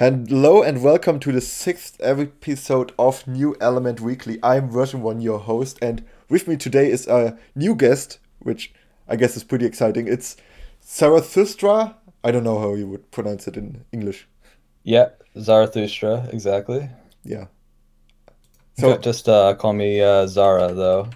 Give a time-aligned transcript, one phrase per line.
[0.00, 4.38] Hello and welcome to the sixth episode of New Element Weekly.
[4.42, 8.72] I'm version one, your host, and with me today is a new guest, which
[9.06, 10.08] I guess is pretty exciting.
[10.08, 10.38] It's
[10.82, 11.96] Zarathustra.
[12.24, 14.26] I don't know how you would pronounce it in English.
[14.84, 16.88] Yeah, Zarathustra, exactly.
[17.22, 17.48] Yeah.
[18.78, 21.10] So just uh, call me uh, Zara though.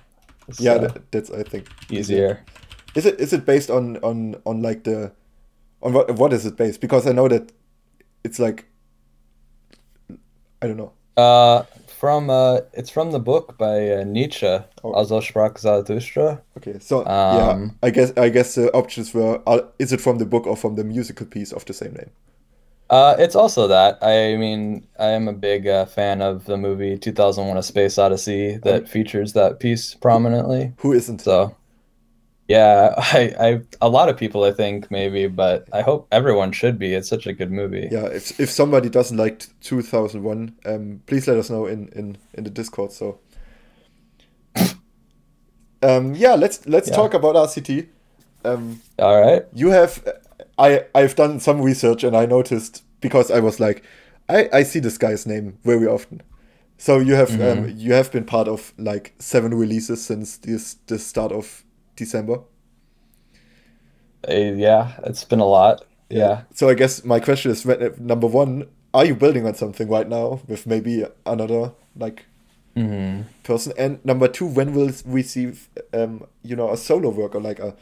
[0.47, 2.45] It's, yeah, uh, that, that's I think easier.
[2.95, 5.11] Is it is it based on on on like the
[5.81, 6.83] on what what is it based?
[6.83, 7.51] Because I know that
[8.23, 8.67] it's like
[10.65, 10.93] I don't know.
[11.17, 11.65] Uh,
[11.99, 14.93] from uh, it's from the book by uh, Nietzsche, oh.
[14.93, 16.41] Also sprach Zarathustra.
[16.57, 20.17] Okay, so um, yeah, I guess I guess the options were: uh, is it from
[20.19, 22.11] the book or from the musical piece of the same name?
[22.89, 23.99] Uh, it's also that.
[24.03, 28.57] I mean, I am a big uh, fan of the movie 2001: A Space Odyssey
[28.63, 30.73] that um, features that piece prominently.
[30.79, 31.21] Who isn't?
[31.21, 31.55] So
[32.49, 36.79] yeah, I, I, a lot of people I think maybe, but I hope everyone should
[36.79, 36.95] be.
[36.95, 37.89] It's such a good movie.
[37.91, 42.45] Yeah, if if somebody doesn't like 2001, um, please let us know in in in
[42.45, 42.93] the Discord.
[42.93, 43.21] So,
[45.83, 46.97] um, yeah, let's let's yeah.
[46.97, 47.89] talk about RCT.
[48.45, 49.45] Um, All right.
[49.55, 50.07] You have,
[50.59, 53.83] I I've done some research and I noticed because I was like,
[54.29, 56.23] I I see this guy's name very often.
[56.77, 57.65] So you have mm-hmm.
[57.65, 61.65] um, you have been part of like seven releases since this the start of
[61.97, 62.41] December?
[64.29, 65.85] Uh, yeah, it's been a lot.
[66.09, 66.43] Yeah.
[66.55, 70.09] So I guess my question is uh, number one: Are you building on something right
[70.09, 72.27] now with maybe another like
[72.77, 73.23] mm-hmm.
[73.43, 73.73] person?
[73.77, 75.53] And number two, when will we see
[75.93, 77.75] um, you know a solo work or like a?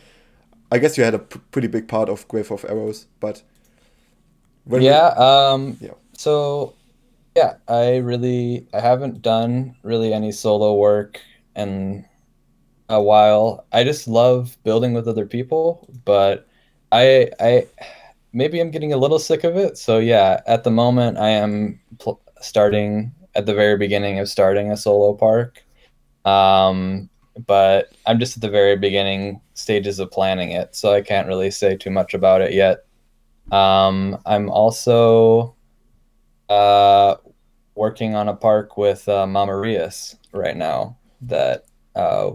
[0.71, 3.43] I guess you had a p- pretty big part of Grave of Arrows, but
[4.67, 5.95] yeah, um, yeah.
[6.17, 6.75] So
[7.37, 11.21] yeah, I really I haven't done really any solo work
[11.55, 12.05] and
[12.93, 13.67] a while.
[13.73, 16.47] I just love building with other people, but
[16.93, 17.67] I I
[18.33, 19.79] maybe I'm getting a little sick of it.
[19.79, 24.71] So yeah, at the moment I am pl- starting at the very beginning of starting
[24.71, 25.65] a solo park.
[26.25, 27.09] Um,
[27.47, 31.51] but I'm just at the very beginning stages of planning it, so I can't really
[31.51, 32.85] say too much about it yet.
[33.51, 35.57] Um, I'm also
[36.51, 37.17] uh,
[37.75, 41.65] working on a park with uh, Mama Rias right now that
[41.95, 42.33] uh,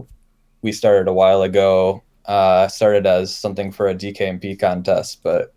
[0.62, 2.02] we started a while ago.
[2.24, 5.54] Uh, started as something for a DKMP contest, but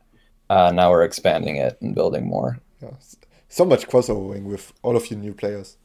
[0.49, 2.59] uh, now we're expanding it and building more.
[2.81, 2.91] Yeah.
[3.49, 5.77] So much crossovering with all of your new players.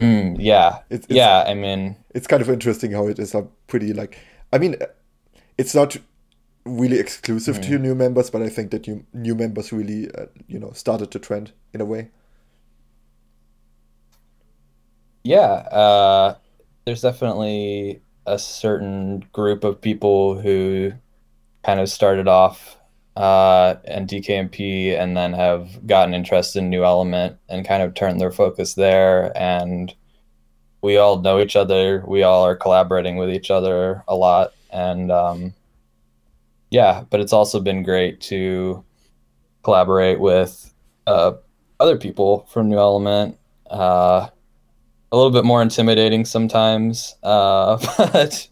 [0.00, 1.44] Mm, yeah, it's, it's, yeah.
[1.46, 4.18] I mean, it's kind of interesting how it is a pretty like.
[4.52, 4.76] I mean,
[5.56, 5.96] it's not
[6.64, 7.62] really exclusive mm.
[7.62, 10.70] to your new members, but I think that you new members really, uh, you know,
[10.72, 12.10] started the trend in a way.
[15.24, 15.40] Yeah,
[15.72, 16.36] uh,
[16.88, 20.90] there's definitely a certain group of people who
[21.62, 22.78] kind of started off
[23.14, 28.18] uh, and DKMP and then have gotten interested in New Element and kind of turned
[28.18, 29.36] their focus there.
[29.36, 29.94] And
[30.80, 32.02] we all know each other.
[32.08, 34.54] We all are collaborating with each other a lot.
[34.72, 35.52] And um,
[36.70, 38.82] yeah, but it's also been great to
[39.62, 40.72] collaborate with
[41.06, 41.32] uh,
[41.80, 43.36] other people from New Element.
[43.68, 44.28] Uh,
[45.10, 48.48] a little bit more intimidating sometimes, uh, but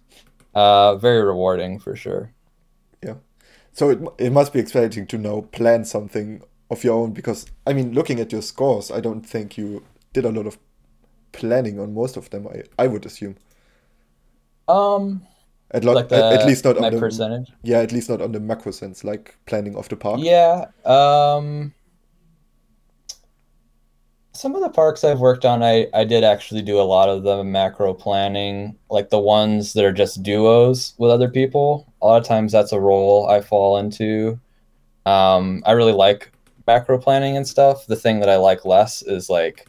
[0.55, 2.33] uh, very rewarding for sure.
[3.03, 3.15] Yeah.
[3.73, 7.73] So it, it must be exciting to now plan something of your own because, I
[7.73, 10.59] mean, looking at your scores, I don't think you did a lot of
[11.33, 13.37] planning on most of them, I, I would assume.
[14.69, 15.23] Um,
[15.71, 17.53] at, lo- like the, at, at, least not on the percentage.
[17.63, 20.21] Yeah, at least not on the macro sense, like planning of the park.
[20.23, 20.67] Yeah.
[20.85, 21.75] Um,
[24.37, 27.23] some of the parks I've worked on, I, I did actually do a lot of
[27.23, 31.93] the macro planning, like the ones that are just duos with other people.
[32.03, 34.39] A lot of times that's a role I fall into.
[35.07, 36.31] Um, I really like
[36.67, 37.87] macro planning and stuff.
[37.87, 39.67] The thing that I like less is like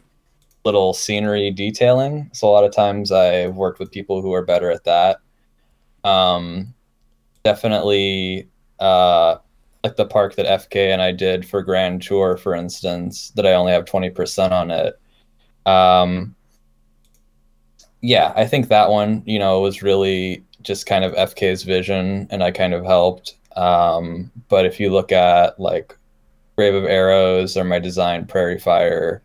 [0.65, 2.29] little scenery detailing.
[2.33, 5.19] So a lot of times I've worked with people who are better at that.
[6.03, 6.73] Um,
[7.43, 8.49] definitely
[8.79, 9.37] uh,
[9.83, 13.53] like the park that FK and I did for Grand Tour, for instance, that I
[13.53, 14.99] only have 20% on it.
[15.65, 16.35] Um,
[18.01, 22.43] yeah, I think that one, you know, was really just kind of FK's vision and
[22.43, 23.35] I kind of helped.
[23.55, 25.97] Um, but if you look at like
[26.55, 29.21] Grave of Arrows or my design Prairie Fire,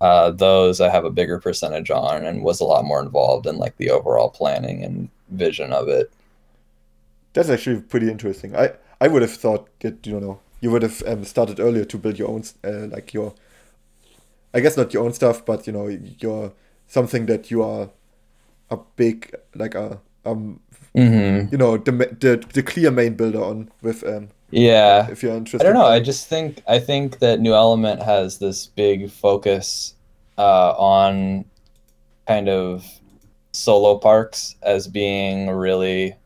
[0.00, 3.56] uh, those I have a bigger percentage on and was a lot more involved in
[3.56, 6.12] like the overall planning and vision of it.
[7.32, 8.54] That's actually pretty interesting.
[8.54, 11.98] I I would have thought that you know you would have um, started earlier to
[11.98, 13.34] build your own uh, like your
[14.52, 15.88] I guess not your own stuff, but you know
[16.18, 16.52] your
[16.86, 17.90] something that you are
[18.70, 20.60] a big like a um
[20.94, 21.50] mm-hmm.
[21.52, 25.10] you know the, the the clear main builder on with um Yeah.
[25.10, 25.66] If you're interested.
[25.66, 25.88] I don't know.
[25.88, 29.94] I just think I think that New Element has this big focus
[30.38, 31.44] uh, on
[32.26, 32.86] kind of
[33.52, 36.16] solo parks as being really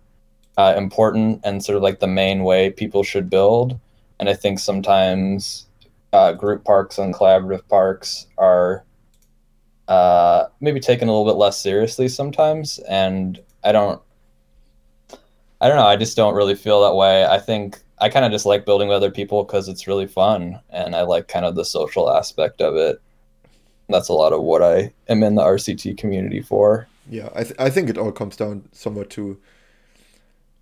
[0.58, 3.78] uh, important and sort of like the main way people should build.
[4.18, 5.66] And I think sometimes
[6.12, 8.84] uh, group parks and collaborative parks are
[9.86, 12.80] uh, maybe taken a little bit less seriously sometimes.
[12.80, 14.02] And I don't,
[15.60, 15.86] I don't know.
[15.86, 17.24] I just don't really feel that way.
[17.24, 20.60] I think I kind of just like building with other people because it's really fun,
[20.70, 23.00] and I like kind of the social aspect of it.
[23.88, 26.86] That's a lot of what I am in the RCT community for.
[27.10, 29.36] Yeah, I th- I think it all comes down somewhat to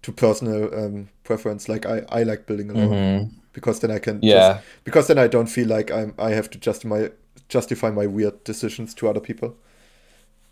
[0.06, 1.68] to personal um, preference.
[1.68, 3.30] Like I, I like building alone Mhm.
[3.52, 4.34] because then I can Yeah.
[4.54, 7.10] just, because then I don't feel like I'm I have to justify my
[7.48, 9.50] justify my weird decisions to other people.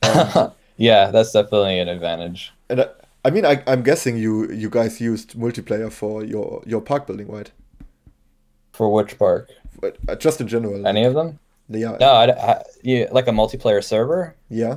[0.03, 2.53] Um, yeah, that's definitely an advantage.
[2.69, 2.87] and I,
[3.25, 7.29] I mean I, I'm guessing you you guys used multiplayer for your your park building,
[7.33, 7.51] right?
[8.73, 9.49] For which park?
[9.81, 10.87] But uh, just in general.
[10.87, 11.39] Any of them?
[11.69, 11.97] Yeah.
[12.01, 14.35] No, I, I, yeah, like a multiplayer server.
[14.51, 14.77] Yeah.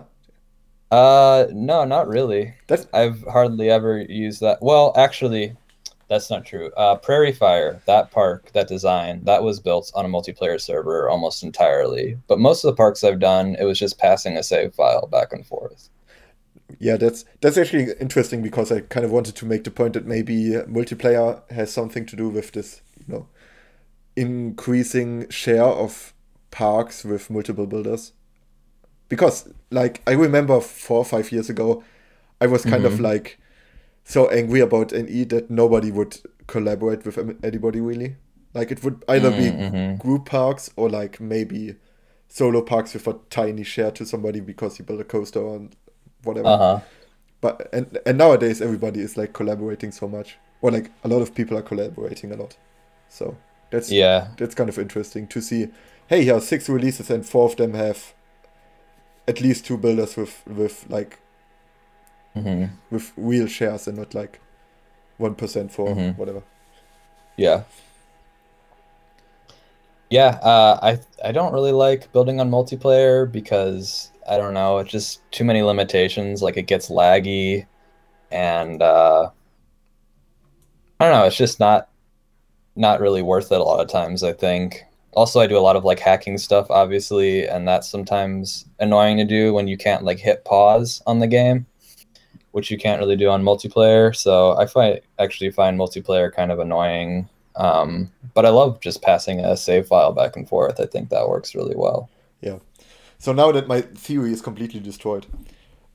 [0.91, 2.53] Uh, no, not really.
[2.67, 4.59] That's I've hardly ever used that.
[4.61, 5.55] Well, actually,
[6.07, 6.71] that's not true.
[6.77, 11.43] Uh, Prairie Fire, that park, that design, that was built on a multiplayer server almost
[11.43, 12.17] entirely.
[12.27, 15.33] But most of the parks I've done, it was just passing a save file back
[15.33, 15.89] and forth.
[16.79, 20.05] Yeah, that's that's actually interesting because I kind of wanted to make the point that
[20.05, 23.27] maybe multiplayer has something to do with this, you know,
[24.15, 26.13] increasing share of
[26.51, 28.13] parks with multiple builders.
[29.09, 31.83] Because, like, I remember four or five years ago,
[32.41, 33.01] I was kind of Mhm.
[33.01, 33.37] like
[34.03, 36.17] so angry about NE that nobody would
[36.47, 38.15] collaborate with anybody really.
[38.53, 39.99] Like, it would either be Mhm.
[39.99, 41.75] group parks or like maybe
[42.27, 45.75] solo parks with a tiny share to somebody because you build a coaster and
[46.23, 46.79] whatever Uh huh.
[47.39, 51.33] but and and nowadays everybody is like collaborating so much or like a lot of
[51.33, 52.57] people are collaborating a lot
[53.07, 53.37] so
[53.71, 54.27] that's Yeah.
[54.37, 55.69] that's kind of interesting to see
[56.07, 58.13] hey here are six releases and four of them have
[59.27, 61.19] at least two builders with with like
[62.33, 64.39] hmm with real shares and not like
[65.17, 66.17] one percent for Mhm.
[66.17, 66.43] whatever
[67.37, 67.63] Yeah.
[70.09, 74.91] Yeah, uh, I I don't really like building on multiplayer because I don't know, it's
[74.91, 76.41] just too many limitations.
[76.41, 77.67] Like it gets laggy,
[78.31, 79.31] and uh,
[80.99, 81.25] I don't know.
[81.25, 81.89] It's just not
[82.77, 84.23] not really worth it a lot of times.
[84.23, 84.86] I think.
[85.17, 89.25] Also, I do a lot of like hacking stuff, obviously, and that's sometimes annoying to
[89.25, 91.65] do when you can't like hit pause on the game,
[92.51, 94.15] which you can't really do on multiplayer.
[94.15, 97.27] So I find actually find multiplayer kind of annoying.
[97.55, 100.79] Um, but I love just passing a save file back and forth.
[100.79, 102.09] I think that works really well.
[102.41, 102.59] Yeah.
[103.17, 105.25] So now that my theory is completely destroyed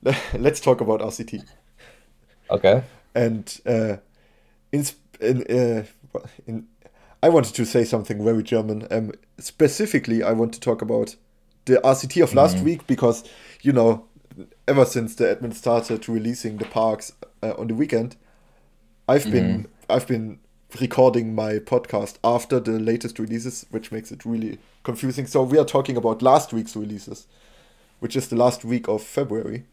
[0.33, 1.45] let's talk about rct
[2.51, 2.83] Okay.
[3.15, 3.95] and uh,
[4.71, 4.85] in,
[5.21, 5.85] in, uh,
[6.45, 6.67] in
[7.23, 8.85] I wanted to say something very German.
[8.91, 11.15] Um, specifically, I want to talk about
[11.63, 12.63] the RCT of last Mhm.
[12.63, 13.23] week because
[13.61, 14.05] you know,
[14.67, 18.17] ever since the admin started releasing the parks uh, on the weekend,
[19.07, 20.39] I've been I've been
[20.81, 25.25] recording my podcast after the latest releases, which makes it really confusing.
[25.25, 27.25] So we are talking about last week's releases,
[28.01, 29.63] which is the last week of February.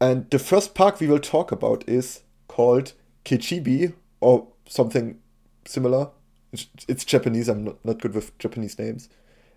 [0.00, 5.20] And the first park we will talk about is called Kichibi or something
[5.66, 6.10] similar.
[6.52, 9.08] It's, it's Japanese, I'm not, not good with Japanese names.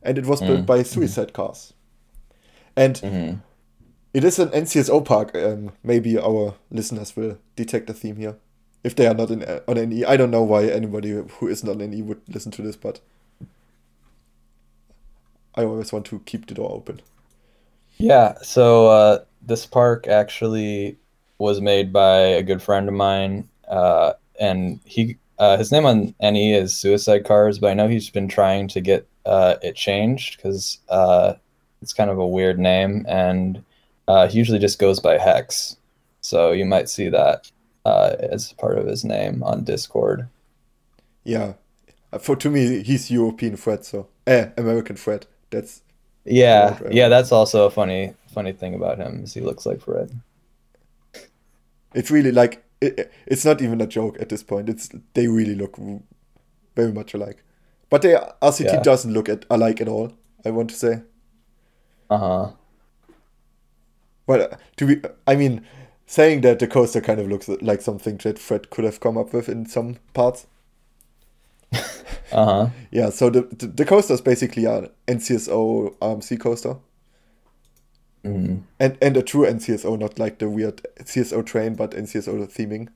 [0.04, 0.66] And it was built Mm.
[0.66, 1.74] by Suicide Cars.
[2.76, 3.42] And hmm
[4.14, 5.36] it is an NCSO park.
[5.36, 8.38] Um, maybe our listeners will detect a theme here.
[8.84, 11.82] If they are not in, on NE, I don't know why anybody who is not
[11.82, 13.02] on NE would listen to this, but
[15.56, 17.02] I always want to keep the door open.
[17.98, 18.36] Yeah.
[18.42, 20.98] So uh, this park actually
[21.38, 26.16] was made by a good friend of mine, uh, and he uh, his name on
[26.20, 30.38] NE is Suicide Cars, but I know he's been trying to get uh, it changed
[30.38, 31.34] because uh,
[31.82, 33.64] it's kind of a weird name, and
[34.08, 35.78] uh, he usually just goes by Hex.
[36.22, 37.50] So you might see that
[37.86, 40.28] uh, as part of his name on Discord.
[41.24, 41.54] Yeah,
[42.12, 45.28] Uh, for to me, he's European Fred, so eh, American Fred.
[45.50, 45.82] That's
[46.26, 50.12] Yeah, yeah, that's also a funny funny thing about him is he looks like Fred.
[51.94, 54.70] it's really like it, it's not even a joke at this point.
[54.70, 55.78] It's they really look
[56.76, 57.44] very much alike,
[57.90, 58.82] but they RCT Yeah.
[58.82, 60.14] doesn't look at alike at all.
[60.46, 61.02] I want to say,
[62.10, 62.52] Uh huh.
[64.26, 65.66] but uh, to be, I mean,
[66.06, 69.34] saying that the coaster kind of looks like something that Fred could have come up
[69.34, 70.48] with in some parts.
[72.32, 72.70] Uh huh.
[72.92, 76.76] Yeah, so the the, the coaster is basically an NCSO RMC coaster.
[78.28, 82.90] Hmm And and a true NCSO, not like the weird CSO train, but NCSO theming.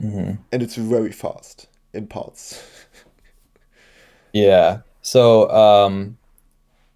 [0.00, 2.62] hmm and it's very fast in parts.
[4.32, 4.80] Yeah.
[5.02, 6.18] So, um,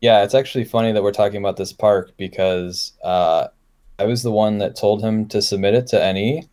[0.01, 3.49] yeah, it's actually funny that we're talking about this park because uh,
[3.99, 6.49] I was the one that told him to submit it to NE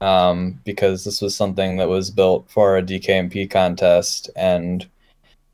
[0.00, 4.88] um, because this was something that was built for a DKMP contest, and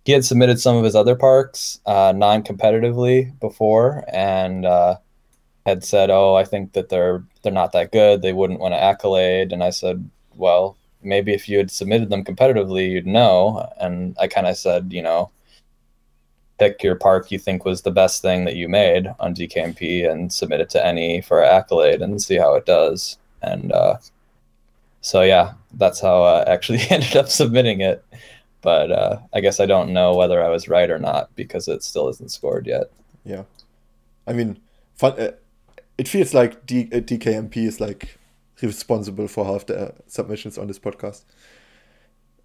[0.04, 4.96] he had submitted some of his other parks uh, non-competitively before, and uh,
[5.66, 8.22] had said, "Oh, I think that they're they're not that good.
[8.22, 12.24] They wouldn't want an accolade." And I said, "Well, maybe if you had submitted them
[12.24, 15.30] competitively, you'd know." And I kind of said, you know,
[16.58, 20.32] pick your park you think was the best thing that you made on DKMP and
[20.32, 23.18] submit it to NE for accolade and see how it does.
[23.42, 23.96] And uh,
[25.00, 28.04] so yeah, that's how I actually ended up submitting it.
[28.62, 31.82] But uh, I guess I don't know whether I was right or not because it
[31.82, 32.90] still isn't scored yet.
[33.24, 33.44] Yeah,
[34.26, 34.60] I mean,
[34.94, 35.18] fun.
[35.18, 35.32] Uh,
[35.98, 38.18] it feels like D- uh, DKMP is like
[38.62, 41.24] responsible for half the uh, submissions on this podcast.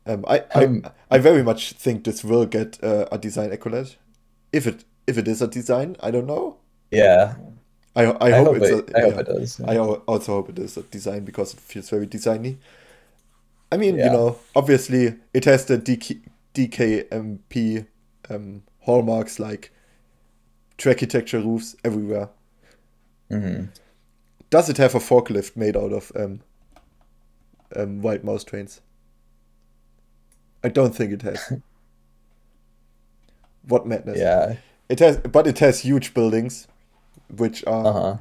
[0.05, 3.95] Um, I, Um, I I very much think this will get uh, a design accolade.
[4.51, 6.57] If it if it is a design, I don't know.
[6.91, 7.35] Yeah,
[7.95, 9.19] I I, I, hope, hope, it's it, a, I hope yeah.
[9.21, 9.61] it does.
[9.61, 12.57] I also hope it is a design because it feels very designy.
[13.71, 16.21] I mean, you know, obviously it has the DK,
[16.53, 17.87] DKMP
[18.29, 19.71] um, hallmarks like
[20.85, 22.29] architecture roofs everywhere.
[23.29, 23.65] hmm
[24.49, 26.41] Does it have a forklift made out of um,
[27.75, 28.81] um, white mouse trains?
[30.63, 31.53] I don't think it has.
[33.67, 34.17] what madness!
[34.19, 34.55] Yeah.
[34.89, 36.67] It has, but it has huge buildings,
[37.29, 37.85] which are.
[37.87, 38.17] Uh huh.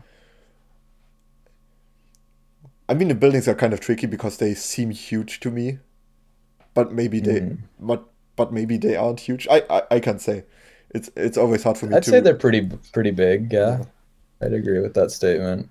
[2.88, 5.78] I mean, the buildings are kind of tricky because they seem huge to me,
[6.74, 7.58] but maybe they, Mhm.
[7.80, 9.48] but but maybe they aren't huge.
[9.50, 10.44] I I, I can't say.
[10.90, 12.10] It's it's always hard for me I'd to.
[12.10, 13.52] say they're pretty pretty big.
[13.52, 13.84] Yeah.
[14.42, 15.70] I'd agree with that statement.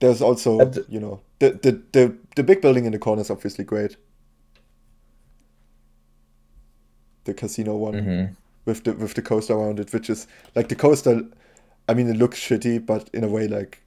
[0.00, 3.30] There's also the- you know the, the the the big building in the corner is
[3.30, 3.96] obviously great.
[7.24, 8.24] The casino one hmm
[8.64, 11.24] with the with the coaster around it, which is like the coaster.
[11.88, 13.82] I mean, it looks shitty, but in a way, like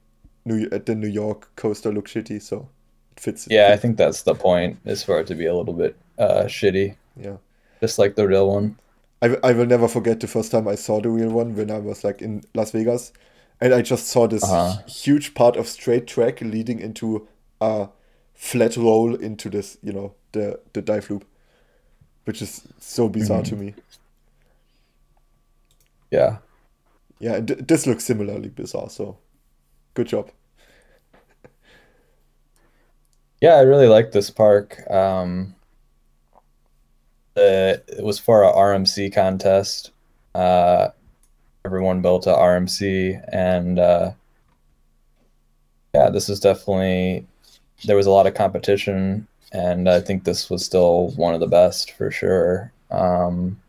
[0.48, 2.68] New at the New York coaster looks shitty, so
[3.16, 3.48] it fits.
[3.50, 6.44] Yeah, I think that's the point, is for it to be a little bit uh,
[6.46, 7.38] shitty, yeah.
[7.82, 8.78] just like the real one.
[9.22, 11.80] I, I will never forget the first time I saw the real one when I
[11.80, 13.12] was like in Las Vegas,
[13.60, 14.82] and I just saw this Uh-huh.
[14.88, 17.28] huge part of straight track leading into
[17.60, 17.90] a
[18.34, 21.26] flat roll into this, you know, the the dive loop,
[22.26, 23.74] which is so bizarre to me.
[26.12, 26.38] Yeah.
[27.20, 28.90] Yeah, and th- this looks similarly bizarre.
[28.90, 29.18] So,
[29.98, 30.30] good job.
[33.42, 34.80] Yeah, I really like this park.
[34.92, 35.56] Um,
[37.34, 39.92] the, it was for a RMC contest.
[40.36, 40.90] Uh,
[41.66, 44.12] everyone built a RMC, and uh,
[45.96, 47.26] yeah, this is definitely
[47.86, 51.48] there was a lot of competition, and I think this was still one of the
[51.48, 52.72] best for sure.
[52.92, 53.60] Um,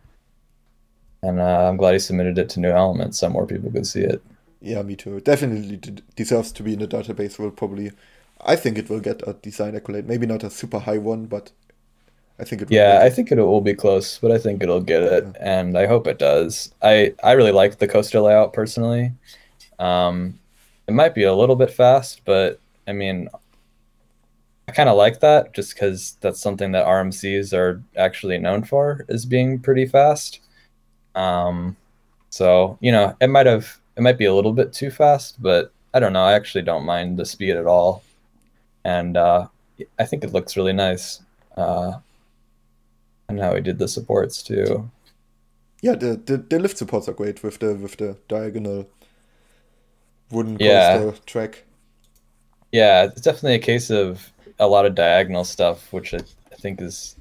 [1.22, 4.02] and uh, I'm glad he submitted it to New Element so more people could see
[4.02, 4.22] it.
[4.60, 5.20] Yeah, me too.
[5.20, 7.38] Definitely d- deserves to be in the database.
[7.38, 7.92] Will probably,
[8.40, 10.06] I think it will get a design accolade.
[10.06, 11.52] Maybe not a super high one, but
[12.38, 12.76] I think it will.
[12.76, 15.32] Yeah, I think it will be close, but I think it'll get it, Yeah.
[15.40, 16.72] and I hope it does.
[16.82, 19.12] I I really like the coaster layout personally.
[19.78, 20.40] Um,
[20.88, 23.28] it might be a little bit fast, but I mean,
[24.68, 29.04] I kind of like that just because that's something that RMCs are actually known for
[29.08, 30.40] is being pretty fast.
[31.14, 31.76] Um,
[32.30, 35.72] so you know, it might have it might be a little bit too fast, but
[35.92, 36.22] I don't know.
[36.22, 38.04] I actually don't mind the speed at all,
[38.84, 39.48] and uh,
[39.98, 41.20] I think it looks really nice.
[41.56, 41.98] Uh,
[43.28, 44.88] and how he did the supports too.
[45.82, 48.88] Yeah, the, the the lift supports are great with the with the diagonal
[50.30, 50.98] wooden Yeah.
[50.98, 51.64] coaster track.
[52.72, 56.18] Yeah, it's definitely a case of a lot of diagonal stuff, which I,
[56.52, 57.16] I think is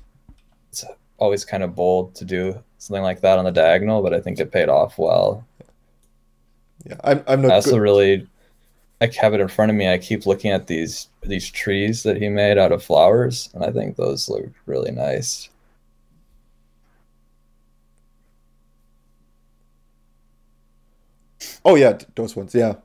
[0.72, 0.86] it's
[1.18, 4.40] always kind of bold to do something like that on the diagonal, but I think
[4.40, 5.47] it paid off well.
[6.90, 7.80] Yeah, I'm I'm I not also good.
[7.80, 8.28] really
[9.02, 9.90] I have it in front of me.
[9.90, 13.72] I keep looking at these these trees that he made out of flowers, and I
[13.72, 15.50] think those look really nice.
[21.64, 22.56] Oh yeah, those ones.
[22.56, 22.76] Yeah,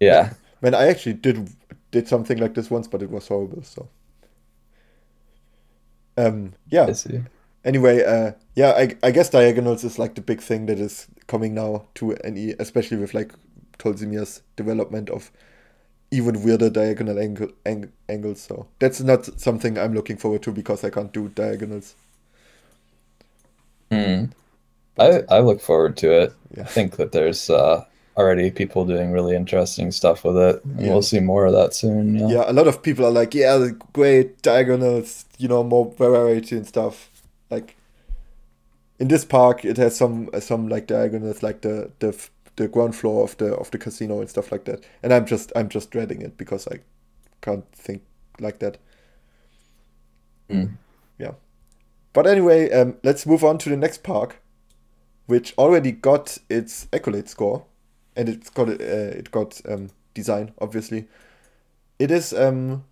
[0.00, 1.50] Yeah, man, I actually did
[1.90, 3.62] did something like this once, but it was horrible.
[3.62, 3.88] So,
[6.16, 6.88] um, yeah.
[6.88, 7.20] I see.
[7.64, 11.54] Anyway, uh, yeah, I I guess diagonals is like the big thing that is coming
[11.54, 13.32] now to NE, especially with like
[13.78, 15.30] Tolzimir's development of
[16.12, 18.42] even weirder diagonal angle ang angles.
[18.42, 21.96] So that's not something I'm looking forward to because I can't do diagonals.
[23.90, 24.26] Hmm.
[24.98, 26.34] I I look forward to it.
[26.56, 26.64] Yeah.
[26.64, 27.84] I think that there's uh
[28.16, 30.64] already people doing really interesting stuff with it.
[30.78, 30.92] And Yeah.
[30.92, 32.16] we'll see more of that soon.
[32.16, 32.28] Yeah.
[32.28, 36.66] Yeah, a lot of people are like, yeah, great diagonals, you know, more variety and
[36.66, 37.10] stuff.
[37.50, 37.76] Like
[39.00, 42.16] in this park, it has some some like diagonals, like the the
[42.56, 44.84] the ground floor of the of the casino and stuff like that.
[45.02, 46.80] And I'm just I'm just dreading it because I
[47.40, 48.02] can't think
[48.38, 48.76] like that.
[50.50, 50.76] Mm.
[51.18, 51.32] Yeah.
[52.12, 54.42] But anyway, um, let's move on to the next park,
[55.26, 57.64] which already got its accolade score,
[58.14, 61.08] and it's got uh, it got um, design obviously.
[61.98, 62.84] It is um,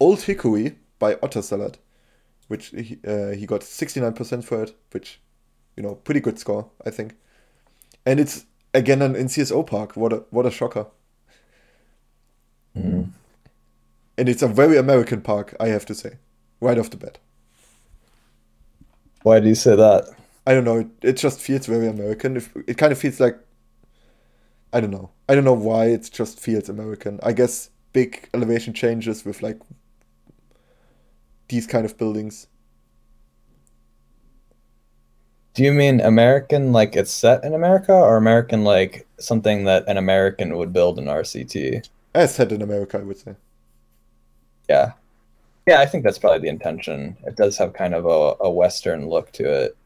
[0.00, 1.78] Old Hickory by Otter Salad,
[2.50, 5.20] which he, uh, he got sixty nine percent for it, which
[5.76, 7.14] you know pretty good score I think.
[8.04, 9.96] And it's again an NCSO park.
[9.96, 10.86] What a what a shocker!
[12.76, 13.10] Mm.
[14.18, 16.18] And it's a very American park, I have to say,
[16.60, 17.18] right off the bat.
[19.22, 20.08] Why do you say that?
[20.44, 20.78] I don't know.
[20.78, 22.36] It, it just feels very American.
[22.36, 23.38] It, it kind of feels like
[24.72, 25.10] I don't know.
[25.28, 27.20] I don't know why it just feels American.
[27.22, 29.60] I guess big elevation changes with like
[31.50, 32.46] these kind of buildings.
[35.52, 39.98] Do you mean American like it's set in America or American like something that an
[39.98, 41.88] American would build in RCT?
[42.14, 43.34] As said in America, I would say.
[44.68, 44.92] Yeah.
[45.66, 47.16] Yeah, I think that's probably the intention.
[47.26, 49.76] It does have kind of a, a Western look to it.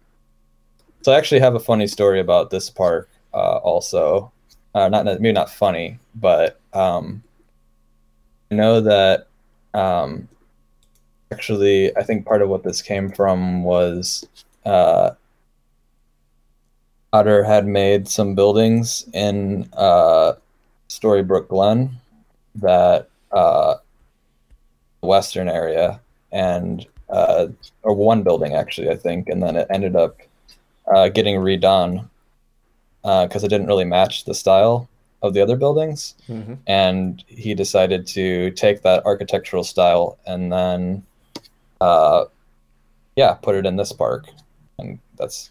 [1.03, 4.31] So I actually have a funny story about this park uh, also.
[4.75, 7.23] Uh, not maybe not funny, but um,
[8.51, 9.29] I know that
[9.73, 10.29] um,
[11.35, 14.27] actually I think part of what this came from was
[14.65, 15.11] uh,
[17.13, 20.33] Otter had made some buildings in uh,
[20.89, 21.91] Storybrooke Glen
[22.57, 23.75] that uh,
[25.03, 26.01] western area
[26.33, 27.47] and uh,
[27.83, 30.17] or one building actually I think, and then it ended up
[30.93, 32.09] uh, getting redone
[33.03, 34.89] because it didn't really match the style
[35.25, 36.55] of the other buildings, Mm-hmm.
[36.67, 41.03] and he decided to take that architectural style and then,
[41.85, 42.25] uh,
[43.17, 44.29] yeah, put it in this park,
[44.79, 45.51] and that's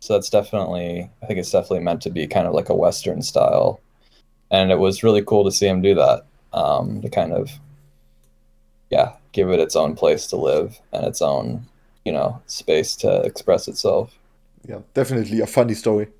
[0.00, 3.22] so that's definitely I think it's definitely meant to be kind of like a western
[3.22, 3.80] style,
[4.50, 7.50] and it was really cool to see him do that um, to kind of
[8.90, 11.66] yeah, give it its own place to live and its own,
[12.04, 14.18] you know, space to express itself.
[14.66, 16.08] Yeah, definitely a funny story.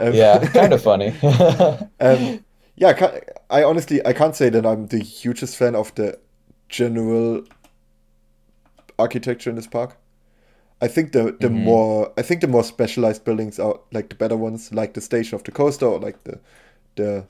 [0.00, 1.14] Um, Yeah, kind of funny.
[2.00, 2.44] um,
[2.76, 6.18] yeah, I, I honestly I can't say that I'm the hugest fan of the
[6.68, 7.44] general
[8.98, 9.96] architecture in this park.
[10.80, 11.64] I think the the Mhm.
[11.64, 15.36] more I think the more specialized buildings are like the better ones, like the station
[15.36, 16.38] of the coaster or like the
[16.96, 17.24] the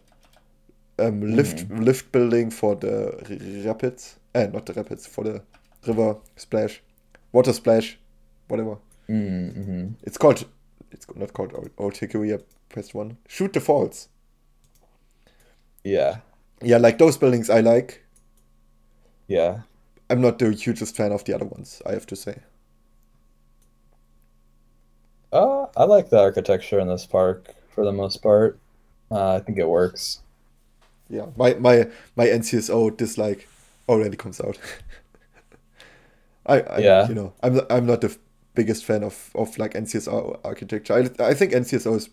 [0.98, 4.16] um, lift lift building for the rapids.
[4.34, 5.42] Eh, not the rapids for the
[5.86, 6.82] river splash,
[7.32, 7.98] water splash,
[8.48, 8.76] whatever.
[9.08, 9.88] mm-hmm.
[10.02, 10.44] It's called.
[10.90, 12.34] It's not called Old, Old Hickory.
[12.34, 13.16] I pressed one.
[13.28, 14.08] Shoot the falls.
[15.84, 16.18] Yeah,
[16.62, 18.02] Yeah, like those buildings I like.
[19.28, 19.62] yeah,
[20.12, 22.42] I'm not the hugest fan of the other ones, I have to say.
[25.32, 28.58] uh, I like the architecture in this park for the most part.
[29.10, 30.20] Uh, I think it works.
[31.08, 33.48] Yeah, my my my NCSO dislike
[33.88, 34.58] already comes out.
[36.46, 37.08] I, I Yeah.
[37.08, 38.16] you know I'm I'm not the
[38.54, 40.94] biggest fan of of like NCSO architecture.
[40.94, 42.08] I I think NCSOs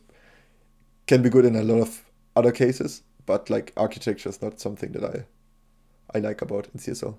[1.08, 4.92] can be good in a lot of other cases, but like architecture is not something
[4.94, 5.26] that I
[6.16, 7.18] I like about NCSO.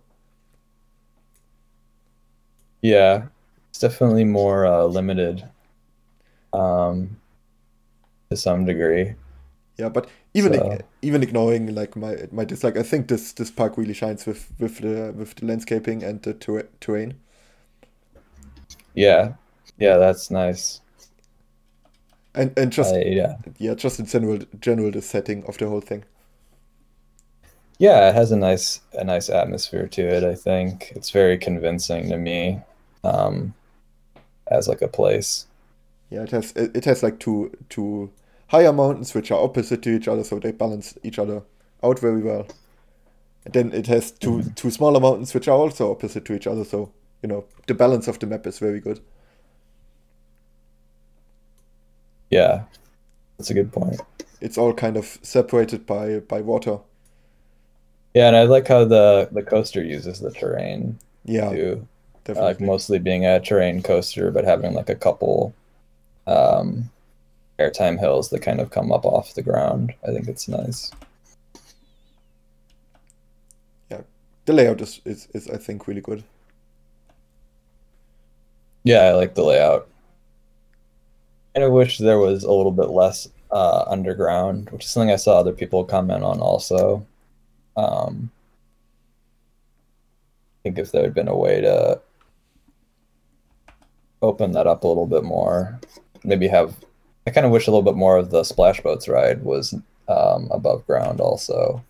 [2.82, 3.28] Yeah,
[3.70, 5.48] it's definitely more uh, limited,
[6.52, 7.18] um,
[8.30, 9.14] to some degree.
[9.76, 13.76] Yeah, but even So- even ignoring like my my dislike, I think this this park
[13.78, 17.14] really shines with with the with the landscaping and the ter- terrain.
[18.94, 19.34] Yeah,
[19.78, 20.80] yeah, that's nice.
[22.34, 25.80] And and just I, yeah, yeah, just in general general the setting of the whole
[25.80, 26.04] thing.
[27.78, 30.24] yeah, it has a nice a nice atmosphere to it.
[30.24, 32.60] I think it's very convincing to me,
[33.04, 33.54] um,
[34.50, 35.46] as like a place.
[36.10, 38.10] Yeah, it has it, has like two two
[38.48, 41.42] higher mountains which are opposite to each other, so they balance each other
[41.82, 42.46] out very well.
[43.44, 46.64] And then it has 2 two smaller mountains which are also opposite to each other,
[46.64, 49.00] so you know the balance of the map is very good.
[52.30, 52.64] Yeah,
[53.38, 54.00] that's a good point.
[54.42, 56.80] It's all kind of separated by by water.
[58.14, 61.88] Yeah, and I like how the the coaster uses the terrain Yeah, too.
[62.28, 62.66] Like definitely.
[62.66, 65.54] mostly being a terrain coaster, but having like a couple
[66.26, 66.90] um,
[67.58, 69.92] airtime hills that kind of come up off the ground.
[70.06, 70.90] I think it's nice.
[73.90, 74.02] Yeah,
[74.44, 76.24] the layout is, is is I think really good.
[78.84, 79.88] Yeah, I like the layout.
[81.54, 85.16] And I wish there was a little bit less uh, underground, which is something I
[85.16, 87.06] saw other people comment on also.
[87.76, 88.30] Um,
[90.60, 92.00] I think if there had been a way to
[94.22, 95.80] open that up a little bit more,
[96.24, 96.76] maybe have.
[97.26, 99.74] I kind of wish a little bit more of the splash boats ride was
[100.08, 101.84] um, above ground also,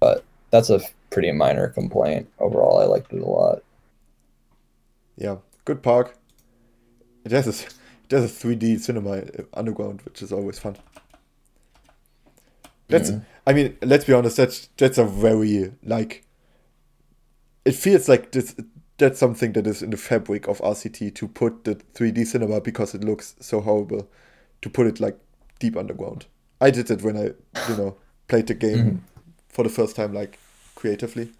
[0.00, 2.28] but that's a pretty minor complaint.
[2.38, 3.62] Overall, I liked it a lot.
[5.16, 6.16] Yeah, good park.
[7.24, 9.22] It has a, it has a 3D cinema
[9.54, 10.76] underground, which is always fun.
[12.88, 13.24] That's mm.
[13.46, 16.24] I mean, let's be honest, that's that's a very like
[17.64, 18.54] it feels like this
[19.02, 22.94] that's something that is in the fabric of RCT to put the 3D cinema because
[22.94, 24.08] it looks so horrible
[24.62, 25.18] to put it like
[25.58, 26.26] deep underground.
[26.60, 27.24] I did it when I,
[27.68, 27.96] you know,
[28.28, 28.96] played the game mm-hmm.
[29.48, 30.38] for the first time like
[30.76, 31.32] creatively.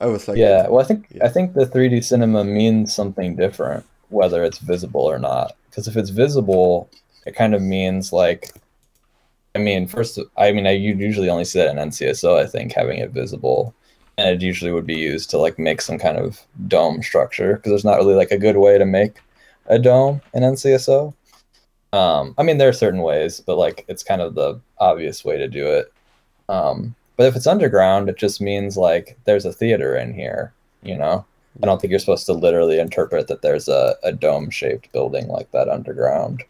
[0.00, 0.66] I was like, yeah.
[0.66, 1.24] Well, I think yeah.
[1.24, 5.54] I think the 3D cinema means something different, whether it's visible or not.
[5.70, 6.90] Because if it's visible,
[7.24, 8.52] it kind of means like,
[9.54, 12.36] I mean, first, I mean, I usually only see that in NCSO.
[12.36, 13.76] I think having it visible,
[14.16, 17.70] and it usually would be used to like make some kind of dome structure because
[17.70, 19.20] there's not really like a good way to make
[19.66, 21.14] a dome in NCSO.
[21.92, 25.38] Um, I mean, there are certain ways, but like it's kind of the obvious way
[25.38, 25.92] to do it.
[26.48, 30.96] Um, but if it's underground, it just means like there's a theater in here, you
[30.96, 31.24] know?
[31.62, 35.28] I don't think you're supposed to literally interpret that there's a, a dome shaped building
[35.28, 36.42] like that underground.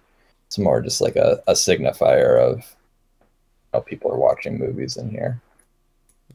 [0.46, 2.74] It's more just like a, a signifier of
[3.72, 5.42] how people are watching movies in here.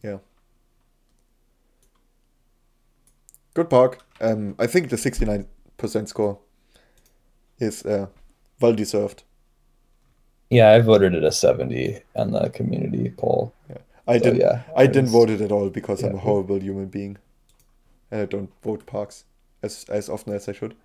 [0.04, 0.18] Yeah.
[3.54, 4.00] Good park.
[4.22, 5.48] Um, I think the 69%
[6.08, 6.40] score
[7.60, 8.08] is uh,
[8.60, 9.24] well deserved.
[10.50, 13.54] Yeah, I voted it a 70 on the community poll.
[13.70, 13.78] Yeah.
[14.08, 14.40] I so, didn't.
[14.40, 16.10] Yeah, I, I didn't vote it at all because yeah.
[16.10, 17.18] I'm a horrible human being,
[18.10, 19.26] and I don't vote parks
[19.62, 20.76] as as often as I should.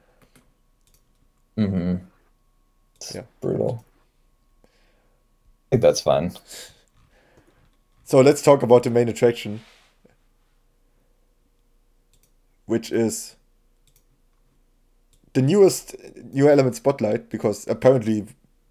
[1.56, 2.04] Mm-hmm.
[2.96, 3.84] It's yeah, brutal.
[4.64, 4.68] I
[5.70, 6.32] think that's fine.
[8.04, 9.60] So let's talk about the main attraction,
[12.66, 13.36] which is
[15.32, 15.96] the newest
[16.32, 18.26] new element spotlight because apparently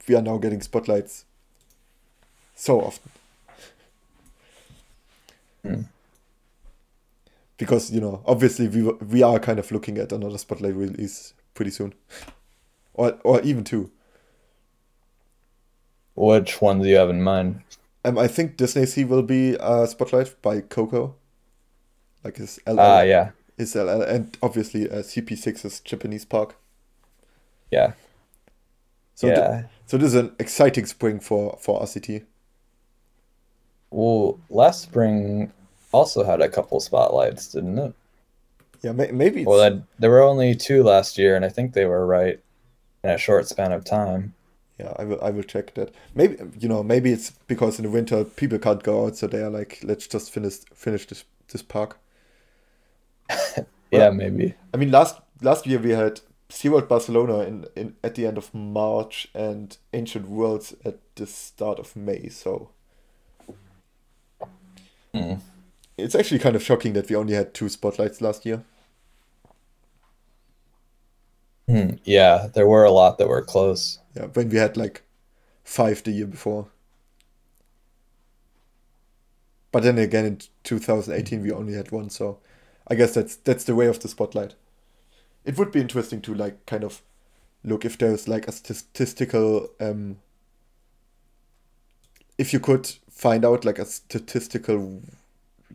[0.08, 1.26] we are now getting spotlights
[2.56, 3.12] so often.
[5.66, 5.86] Mm.
[7.58, 11.72] Because you know, obviously, we we are kind of looking at another spotlight release pretty
[11.72, 11.94] soon,
[12.94, 13.92] or or even two.
[16.16, 17.62] Which one do you have in mind?
[18.06, 21.16] Um, I think Disney Sea will be a spotlight by Coco,
[22.24, 22.80] like his LL.
[22.80, 23.32] Ah, uh, yeah.
[23.58, 26.56] His LL, and obviously uh, CP6's Japanese park.
[27.72, 27.94] Yeah.
[29.16, 29.52] So yeah.
[29.52, 32.26] Th- so this is an exciting spring for for RCT.
[33.92, 35.52] Well, last spring
[35.92, 37.94] also had a couple spotlights, didn't it?
[38.82, 39.42] Yeah, maybe.
[39.42, 39.48] It's...
[39.48, 42.40] Well, there were only two last year, and I think they were right
[43.04, 44.34] in a short span of time.
[44.80, 45.24] Yeah, I will.
[45.24, 45.94] I will check that.
[46.16, 49.42] Maybe you know, maybe it's because in the winter people can't go out, so they
[49.42, 52.00] are like, let's just finish finish this this park.
[53.92, 54.56] Yeah, maybe.
[54.74, 58.54] I mean, last last year we had SeaWorld Barcelona in, in at the end of
[58.54, 62.70] March and Ancient Worlds at the start of May, so
[65.14, 65.40] Mm.
[65.98, 68.64] It's actually kind of shocking that we only had two spotlights last year.
[71.70, 74.00] Mm, yeah, there were a lot that were close.
[74.16, 75.04] Yeah, when we had like
[75.64, 76.68] five the year before.
[79.72, 82.40] But then again, in 2018 we only had one, so
[82.88, 84.56] I guess that's that's the way of the spotlight.
[85.46, 87.02] It would be interesting to like kind of
[87.64, 90.18] look if there's like a statistical um
[92.38, 95.02] if you could find out like a statistical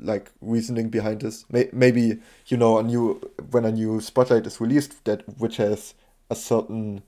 [0.00, 1.44] like reasoning behind this.
[1.50, 2.18] May- Maybe
[2.48, 3.14] you know a new
[3.50, 5.94] when a new spotlight is released that which has
[6.30, 7.02] a certain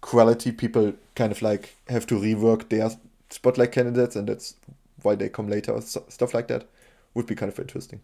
[0.00, 2.90] quality, people kind of like have to rework their
[3.30, 4.56] spotlight candidates, and that's
[5.02, 5.80] why they come later.
[5.82, 6.66] Stuff like that
[7.14, 8.02] would be kind of interesting.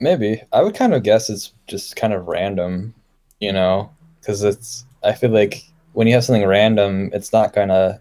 [0.00, 0.42] Maybe.
[0.52, 2.94] I would kind of guess it's just kind of random,
[3.40, 4.84] you know, because it's.
[5.02, 8.00] I feel like when you have something random, it's not gonna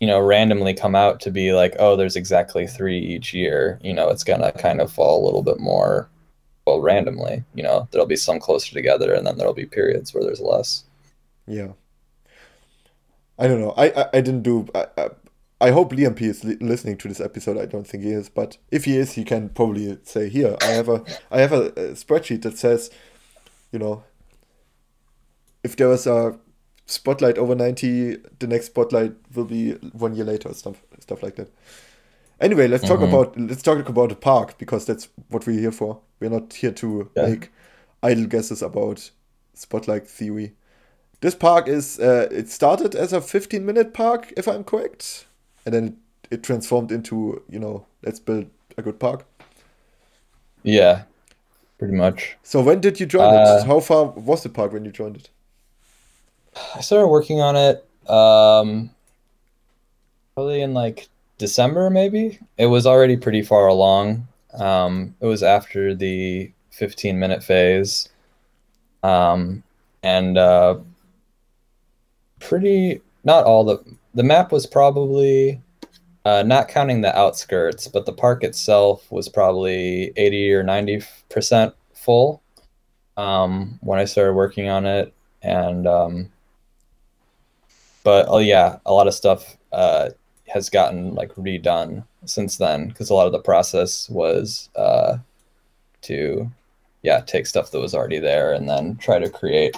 [0.00, 3.92] you know randomly come out to be like oh there's exactly three each year you
[3.92, 4.08] know?
[4.10, 6.08] It's gonna kind of fall a little bit more
[6.66, 7.88] well randomly you know?
[7.90, 10.84] There'll be some closer together and then there'll be periods where there's less.
[11.46, 11.72] Yeah.
[13.38, 13.74] I don't know.
[13.76, 15.10] I i, I didn't do I,
[15.60, 17.58] I, hope Liampie is li- listening to this episode.
[17.58, 20.66] I don't think he is but if he is he can probably say here i
[20.66, 22.90] have a i have a, a spreadsheet that says
[23.72, 24.04] you know
[25.64, 26.38] if there was a
[26.88, 31.50] spotlight over 90 the next spotlight will be one year later stuff stuff like that.
[32.40, 33.14] Anyway let's talk mm-hmm.
[33.14, 36.00] about let's talk about the park because that's what we're here for.
[36.20, 37.26] We're not here to yeah.
[37.26, 37.50] make
[38.02, 39.10] idle guesses about
[39.54, 40.54] spotlight theory.
[41.20, 45.26] This park is uh, it started as a 15 minute park, if I'm correct,
[45.68, 45.96] and then
[46.30, 48.46] it, transformed into you know let's build
[48.78, 49.26] a good park.
[50.62, 51.02] Yeah,
[51.78, 52.36] pretty much.
[52.42, 53.66] So when did you join Uh, it?
[53.66, 55.30] How far was the park when you joined it?
[56.74, 58.90] I started working on it um,
[60.34, 62.38] probably in like December, maybe.
[62.56, 64.26] It was already pretty far along.
[64.54, 68.08] Um, it was after the 15 minute phase.
[69.02, 69.62] Um,
[70.02, 70.78] and uh,
[72.40, 75.60] pretty, not all the, the map was probably,
[76.24, 82.42] uh, not counting the outskirts, but the park itself was probably 80 or 90% full
[83.16, 85.12] um, when I started working on it.
[85.42, 86.30] And, um,
[88.04, 90.10] but oh yeah, a lot of stuff uh,
[90.46, 95.18] has gotten like redone since then because a lot of the process was uh,
[96.02, 96.50] to
[97.02, 99.76] yeah take stuff that was already there and then try to create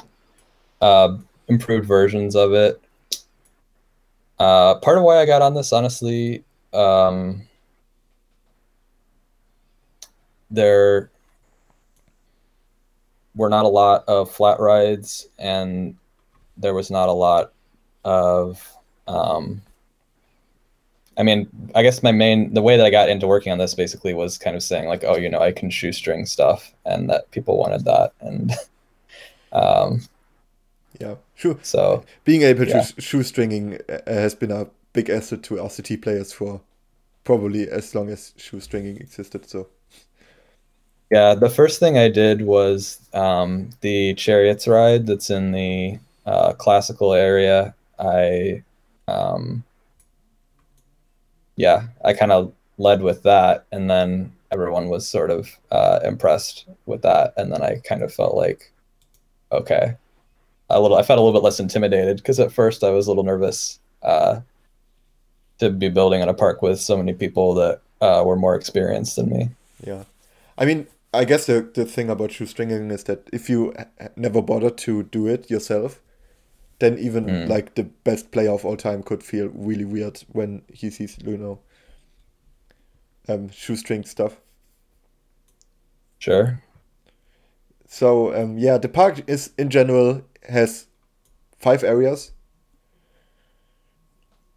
[0.80, 1.16] uh,
[1.48, 2.80] improved versions of it.
[4.40, 7.42] Uh, part of why I got on this, honestly, um,
[10.50, 11.10] there
[13.34, 15.94] were not a lot of flat rides, and
[16.56, 17.52] there was not a lot
[18.02, 18.66] of
[19.06, 19.60] um,
[21.18, 23.74] I mean, I guess my main the way that I got into working on this
[23.74, 27.30] basically was kind of saying like, oh, you know, I can shoestring stuff, and that
[27.30, 28.52] people wanted that, and
[29.52, 30.00] um,
[30.98, 31.58] Yeah, sure.
[31.62, 32.82] so Being able Yeah.
[32.82, 36.60] to shoestringing uh, has been a big asset to RCT players for
[37.24, 39.48] probably as long as shoestringing existed.
[39.48, 39.68] So
[41.10, 46.52] yeah, the first thing I did was um, the chariots ride that's in the uh,
[46.54, 47.74] classical area.
[47.98, 48.62] I
[49.08, 49.64] um,
[51.56, 56.66] yeah, I kind of led with that, and then everyone was sort of uh, impressed
[56.86, 58.72] with that, and then I kind of felt like,
[59.52, 59.96] okay,
[60.70, 60.96] a little.
[60.96, 63.78] I felt a little bit less intimidated because at first I was a little nervous
[64.02, 64.40] uh,
[65.58, 69.16] to be building in a park with so many people that uh, were more experienced
[69.16, 69.50] than me.
[69.86, 70.04] yeah,
[70.56, 73.74] I mean, I guess the the thing about shoestringing is that if you
[74.16, 76.00] never bothered to do it yourself,
[76.78, 77.48] then even Mm.
[77.48, 81.36] like the best player of all time could feel really weird when he sees you
[81.36, 81.58] know
[83.28, 84.40] um, shoestring stuff.
[86.18, 86.60] Sure.
[87.86, 90.86] So um, yeah, the park is in general has
[91.58, 92.32] five areas.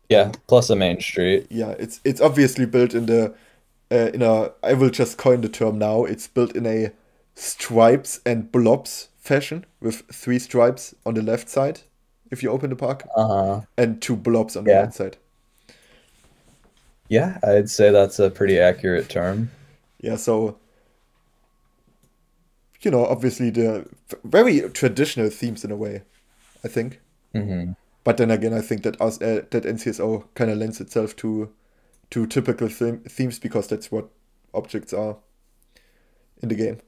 [0.09, 0.31] Yeah.
[0.47, 1.47] Plus a main street.
[1.49, 3.33] Yeah, it's it's obviously built in the
[3.91, 6.05] uh, in a I will just coin the term now.
[6.05, 6.91] It's built in a
[7.35, 11.81] stripes and blobs fashion with three stripes on the left side
[12.31, 13.61] if you open the park Uh huh.
[13.77, 15.17] and two blobs on the right side.
[17.07, 19.51] Yeah, I'd say that's a pretty accurate term.
[20.01, 20.57] Yeah, so
[22.85, 23.87] you know, obviously the
[24.23, 26.03] very traditional themes in a way,
[26.63, 27.01] I think.
[27.33, 27.73] hmm
[28.05, 31.51] But then again, I think that us uh, that NCSO kind of lends itself to
[32.11, 34.09] to typical them themes because that's what
[34.53, 35.17] objects are
[36.41, 36.79] in the game.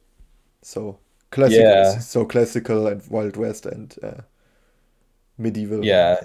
[0.64, 1.00] So
[1.32, 2.00] classic, Yeah.
[2.00, 4.22] so classical and Wild West and uh,
[5.38, 5.86] medieval.
[5.86, 6.22] Yeah.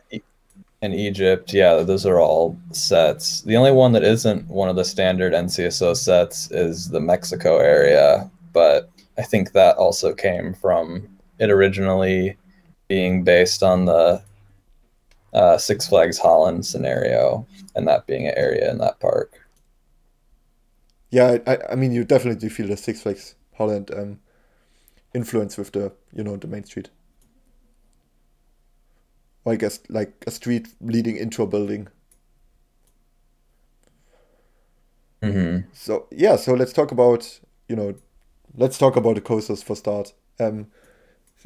[0.82, 3.42] And Egypt, yeah, those are all sets.
[3.42, 8.30] The only one that isn't one of the standard NCSO sets is the Mexico area,
[8.52, 12.38] but I think that also came from it originally
[12.88, 14.22] being based on the
[15.32, 19.40] uh, Six Flags Holland scenario, and that being an area in that park.
[21.10, 24.20] Yeah, I, I- mean, you definitely feel the Six Flags Holland um,
[25.14, 26.90] influence with the, you know, the main street.
[29.44, 31.88] Or I guess like a street leading into a building.
[35.22, 37.94] hmm So yeah, so let's talk about, you know,
[38.56, 40.12] let's talk about the coasters for start.
[40.38, 40.68] Um,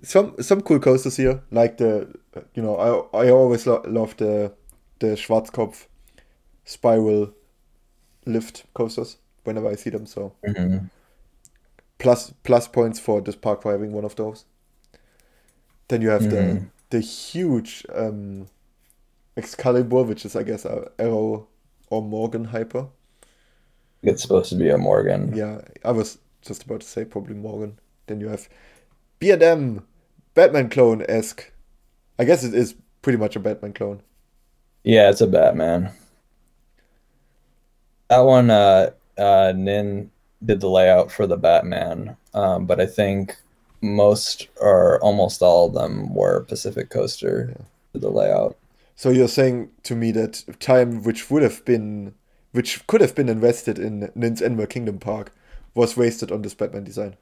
[0.03, 2.14] some some cool coasters here, like the,
[2.55, 4.53] you know, I I always lo love the
[5.01, 5.87] the Schwarzkopf
[6.64, 7.33] spiral
[8.27, 10.07] lift coasters whenever I see them.
[10.07, 10.88] So hmm
[11.99, 14.45] plus plus points for this park for having one of those.
[15.88, 16.71] Then you have the Mhm.
[16.90, 18.49] the huge um,
[19.37, 21.49] Excalibur, which is I guess a Arrow
[21.90, 22.88] or Morgan Hyper.
[24.05, 25.35] It's supposed to be a Morgan.
[25.35, 27.78] Yeah, I was just about to say probably Morgan.
[28.07, 28.48] Then you have
[29.18, 29.85] B&M,
[30.35, 31.50] Batman clone esque.
[32.18, 34.02] I guess it is pretty much a Batman clone.
[34.83, 35.90] Yeah, it's a Batman.
[38.09, 40.11] That one, uh, uh, Nin
[40.44, 43.37] did the layout for the Batman, um, but I think
[43.80, 47.54] most or almost all of them were Pacific Coaster
[47.92, 48.57] did the layout.
[48.96, 52.14] So you're saying to me that time which would have been,
[52.52, 55.33] which could have been invested in Nin's Animal Kingdom Park,
[55.74, 57.16] was wasted on this Batman design.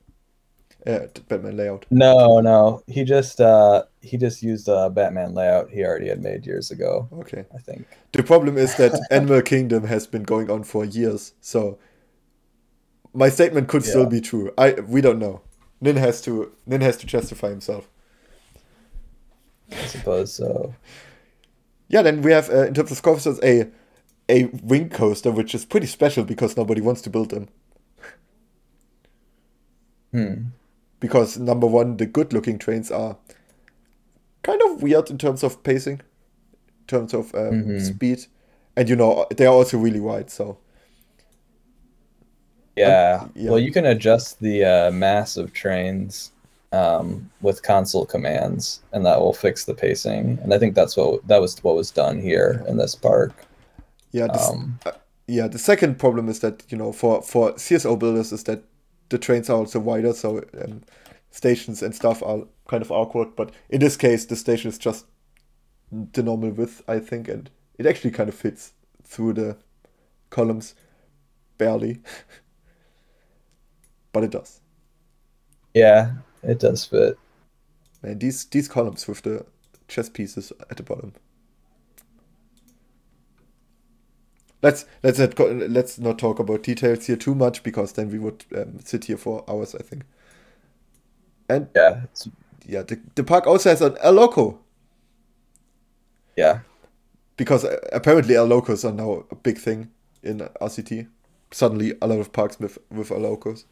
[0.86, 1.86] uh, Batman layout.
[1.90, 2.82] No, no.
[2.86, 7.08] He just uh he just used a Batman layout he already had made years ago,
[7.12, 7.44] Okay.
[7.54, 7.86] I think.
[8.12, 11.78] The problem is that Animal Kingdom has been going on for years, so
[13.14, 14.52] my statement could still be true.
[14.58, 15.40] I we don't know.
[15.80, 17.88] Nin has to Nin has to justify himself.
[19.70, 20.74] I suppose so.
[21.88, 23.68] Yeah, then we have uh, in terms of coasters a
[24.28, 27.48] a wing coaster, which is pretty special because nobody wants to build them.
[30.12, 30.34] Hmm.
[31.00, 33.16] Because number one, the good-looking trains are
[34.42, 36.00] kind of weird in terms of pacing,
[36.80, 37.80] in terms of um, Mhm.
[37.80, 38.26] speed,
[38.76, 40.30] and you know they are also really wide.
[40.30, 40.58] So
[42.76, 43.26] Yeah.
[43.34, 43.50] yeah.
[43.50, 46.30] Well, you can adjust the uh, mass of trains
[46.72, 50.38] um, with console commands, and that will fix the pacing.
[50.42, 53.32] And I think that's what that was what was done here in this park.
[54.12, 54.78] yeah, this, Um,
[55.26, 55.48] yeah.
[55.48, 58.62] The second problem is that you know for for CSO builders is that
[59.12, 60.82] the trains are also wider, so um,
[61.30, 63.36] stations and stuff are kind of awkward.
[63.36, 65.06] But in this case, the station is just
[65.90, 68.72] the normal width, I think, and it actually kind of fits
[69.04, 69.58] through the
[70.30, 70.74] columns,
[71.58, 72.00] barely,
[74.12, 74.60] but it does.
[75.74, 77.18] yeah, it does fit.
[78.02, 79.46] And these these columns with the
[79.88, 81.14] chess pieces at the bottom.
[84.62, 88.18] Let's let's not go, let's not talk about details here too much because then we
[88.18, 90.04] would um, sit here for hours, I think.
[91.48, 92.02] And Yeah.
[92.04, 92.28] It's,
[92.64, 94.60] yeah, the, the park also has an El Loco
[96.36, 96.60] yeah.
[97.36, 99.90] because uh, apparently El Locos are now a big thing
[100.22, 101.08] in RCT.
[101.50, 103.66] Suddenly, a lot of parks with with El Locos.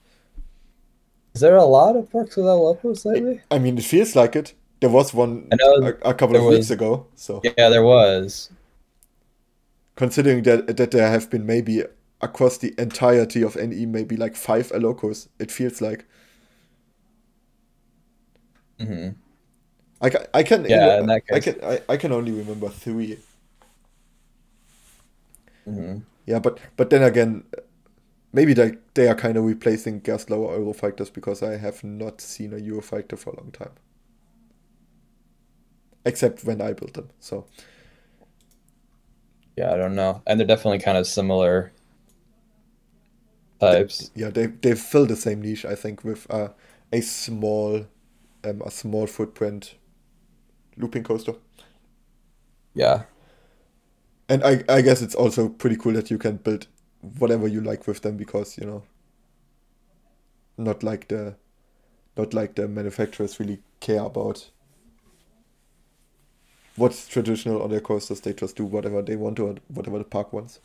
[1.35, 3.41] Is there a lot of parks without locos lately?
[3.51, 4.55] I mean, it feels like it.
[4.81, 7.41] There was one a, a couple there of weeks ago, so.
[7.45, 8.51] Yeah, there was.
[10.01, 11.85] Considering that that there have been maybe
[12.21, 16.07] across the entirety of NE maybe like five El Locos, it feels like.
[18.79, 19.11] Hmm
[20.01, 23.19] I can I can Yeah, that I can I, I can only remember three.
[25.67, 27.45] hmm Yeah, but but then again,
[28.33, 32.53] maybe they they are kind of replacing gas Gerstlauer Eurofighters because I have not seen
[32.55, 33.73] a Eurofighter for a long time,
[36.05, 37.11] except when I built them.
[37.21, 37.47] So
[39.61, 40.23] Yeah, I don't know.
[40.27, 41.73] And they're definitely kind of similar
[43.61, 44.11] types.
[44.15, 46.49] yeah, they they fill the same niche I think with uh,
[46.93, 47.87] a small
[48.45, 49.75] um, a small footprint
[50.77, 51.35] looping coaster.
[52.75, 53.05] Yeah.
[54.29, 56.67] And I, I guess it's also pretty cool that you can build
[57.19, 58.85] whatever you like with them because, you know,
[60.57, 61.37] not like the
[62.17, 64.51] not like the manufacturers really care about
[66.81, 68.21] what's traditional on their coasters.
[68.21, 70.61] They just do whatever they want or whatever the park wants.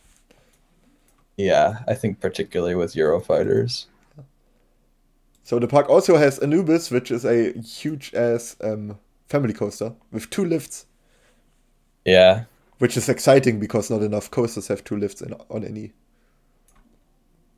[1.38, 3.86] Yeah, I think particularly with Eurofighters.
[5.44, 8.98] So the park also has Anubis, which is a huge ass um,
[9.28, 10.86] family coaster with two lifts,
[12.06, 12.46] Yeah.
[12.80, 15.92] which is exciting because not enough coasters have two lifts in, on any.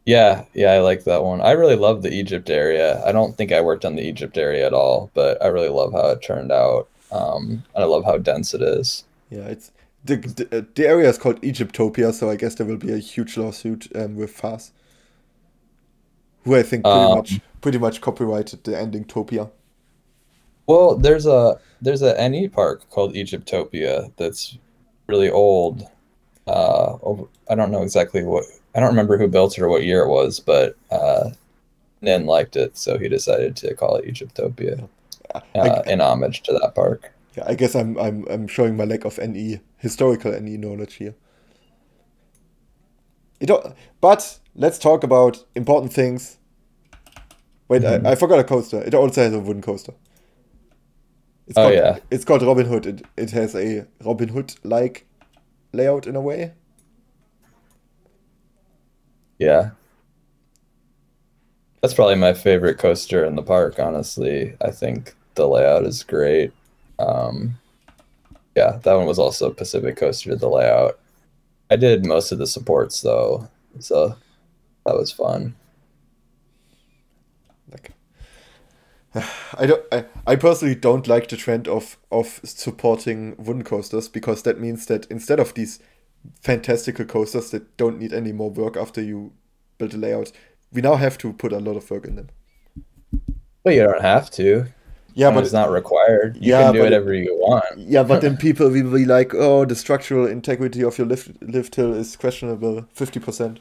[0.05, 1.41] Yeah, yeah, I like that one.
[1.41, 3.03] I really love the Egypt area.
[3.05, 5.91] I don't think I worked on the Egypt area at all, but I really love
[5.93, 6.87] how it turned out.
[7.11, 9.05] Um, and I love how dense it is.
[9.29, 9.71] Yeah, it's
[10.05, 12.97] the the, uh, the area is called Egyptopia, so I guess there will be a
[12.97, 14.71] huge lawsuit um, with FAS,
[16.43, 19.49] who I think pretty Um, much pretty much copyrighted the ending Topia.
[20.67, 24.57] Well, there's a there's a NE park called Egyptopia that's
[25.07, 25.83] really old.
[26.47, 29.83] Uh, over, I don't know exactly what I don't remember who built it or what
[29.83, 31.31] year it was, but uh,
[32.01, 34.87] Nin liked it, so he decided to call it Egyptopia
[35.55, 37.13] I, uh, in homage to that park.
[37.35, 41.15] yeah, I guess I'm I'm I'm showing my lack of NE historical NE knowledge here.
[43.39, 43.51] It,
[44.01, 46.37] but let's talk about important things.
[47.67, 48.05] Wait, Mhm.
[48.05, 48.81] I, I forgot a coaster.
[48.81, 49.93] It also has a wooden coaster.
[51.47, 51.97] It's Oh, called, yeah.
[52.09, 52.85] It's called Robin Hood.
[52.85, 55.05] It, it has a Robin Hood like
[55.73, 56.53] layout in a way.
[59.37, 59.71] Yeah.
[61.81, 64.55] That's probably my favorite coaster in the park, honestly.
[64.61, 66.51] I think the layout is great.
[66.99, 67.57] Um,
[68.55, 70.99] yeah, that one was also Pacific Coaster did the layout.
[71.69, 73.47] I did most of the supports though,
[73.79, 74.15] so
[74.85, 75.55] that was fun.
[77.71, 77.91] like
[79.57, 84.43] I don't I, I personally don't like the trend of of supporting wooden coasters because
[84.43, 85.79] that means that instead of these
[86.41, 89.33] fantastical coasters that don't need any more work after you
[89.77, 90.31] build a layout,
[90.71, 92.29] we now have to put a lot of work in them.
[93.63, 94.67] But you don't have to.
[95.17, 96.37] Yeah, but it's not required.
[96.39, 97.65] You Yeah, can do but whatever you want.
[97.77, 101.73] yeah, but then people will be like, oh, the structural integrity of your lift lift
[101.75, 103.59] hill is questionable, fifty percent.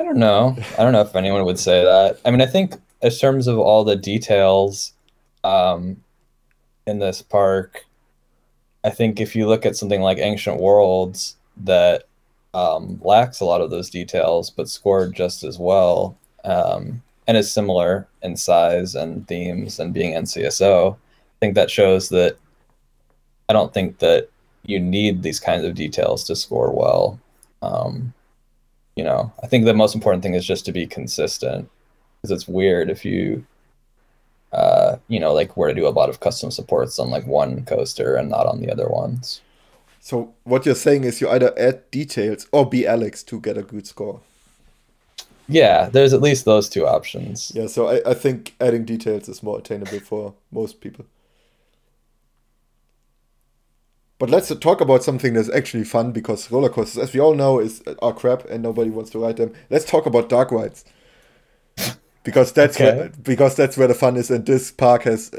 [0.00, 0.56] I don't know.
[0.78, 2.18] I don't know if anyone would say that.
[2.24, 4.92] I mean, I think in terms of all the details
[5.44, 6.02] um,
[6.86, 7.84] in this park,
[8.82, 12.04] I think if you look at something like Ancient Worlds that
[12.54, 17.52] um, lacks a lot of those details, but scored just as well, um, and is
[17.52, 20.98] similar in size and themes and being NCSO, I
[21.40, 22.36] think that shows that
[23.48, 24.28] I don't think that
[24.64, 27.18] you need these kinds of details to score well.
[27.62, 28.12] Um,
[28.96, 31.68] you know, I think the most important thing is just to be consistent
[32.22, 33.44] because it's weird if you,
[34.52, 37.64] uh, you know, like were to do a lot of custom supports on like one
[37.64, 39.40] coaster and not on the other ones.
[40.00, 43.62] So what you're saying is you either add details or be Alex to get a
[43.62, 44.20] good score.
[45.46, 47.52] Yeah, there's at least those two options.
[47.54, 51.04] Yeah, so I, I think adding details is more attainable for most people.
[54.18, 57.58] But let's talk about something that's actually fun because roller coasters, as we all know,
[57.58, 59.52] is are crap and nobody wants to ride them.
[59.70, 60.84] Let's talk about dark rides
[62.22, 62.96] because that's Okay.
[62.96, 65.32] where, because that's where the fun is, and this park has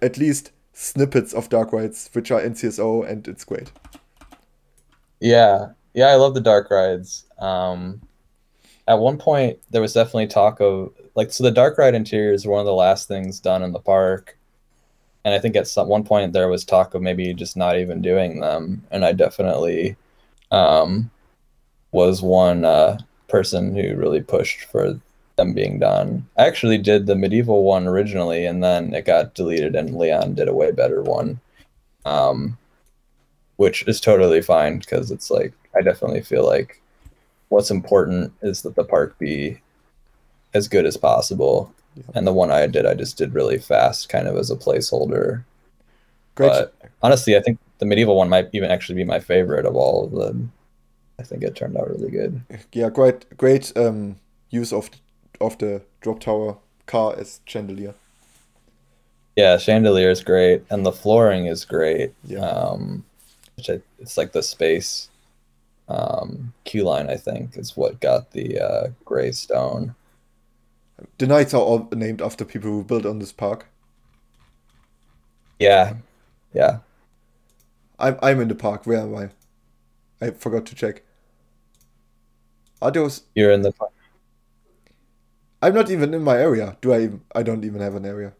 [0.00, 3.72] at least snippets of dark rides which are NCSO, and it's great.
[5.20, 7.26] Yeah, yeah, I love the dark rides.
[7.38, 8.00] Um,
[8.90, 12.52] at one point, there was definitely talk of like so the dark ride interiors were
[12.52, 14.36] one of the last things done in the park,
[15.24, 18.02] and I think at some one point there was talk of maybe just not even
[18.02, 19.96] doing them, and I definitely
[20.50, 21.08] um,
[21.92, 25.00] was one uh, person who really pushed for
[25.36, 26.26] them being done.
[26.36, 30.48] I actually did the medieval one originally, and then it got deleted, and Leon did
[30.48, 31.40] a way better one.
[32.04, 32.58] Um,
[33.56, 36.80] which is totally fine because it's like I definitely feel like
[37.50, 39.60] what's important is that the park be
[40.54, 41.72] as good as possible.
[42.14, 45.44] And the one I did, I just did really fast, kind of as a placeholder.
[46.36, 46.48] Great.
[46.48, 50.04] But honestly, I think the medieval one might even actually be my favorite of all
[50.04, 50.52] of them.
[51.18, 52.40] I think it turned out really good.
[52.72, 54.16] yeah, great, great um,
[54.48, 54.88] use of
[55.40, 57.94] of the drop tower car as chandelier.
[59.36, 62.12] Yeah, chandelier is great, and the flooring is great.
[62.24, 62.40] Yeah.
[62.40, 63.04] Um,
[63.56, 65.09] which I, it's like the space
[65.90, 69.94] um, Q line, I think, is what got the uh, gray stone.
[71.18, 73.66] The knights are all named after people who built on this park.
[75.58, 75.94] Yeah,
[76.54, 76.78] yeah.
[77.98, 78.86] I'm I'm in the park.
[78.86, 79.30] Where am I?
[80.20, 81.02] I forgot to check.
[82.80, 83.22] Are those?
[83.34, 83.92] You're in the park.
[85.62, 86.76] I'm not even in my area.
[86.80, 87.02] Do I?
[87.02, 88.32] Even, I don't even have an area.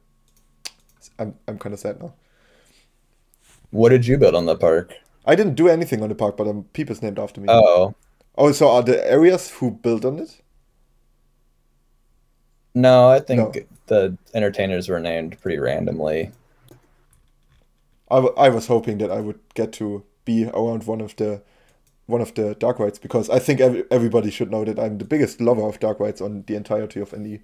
[1.19, 2.15] I'm I'm kind of sad now.
[3.71, 4.95] What did you build on the park?
[5.31, 7.47] I didn't do anything on the park, but um, people's named after me.
[7.49, 7.95] Oh,
[8.37, 10.41] Oh, so are the areas who built on it?
[12.75, 13.63] no, I think No.
[13.87, 16.33] the entertainers were named pretty randomly.
[18.11, 21.43] I, w- I was hoping that I would get to be around one of the
[22.07, 25.05] one of the dark rides because I think every, everybody should know that I'm the
[25.05, 27.41] biggest lover of dark rides on the entirety of NE.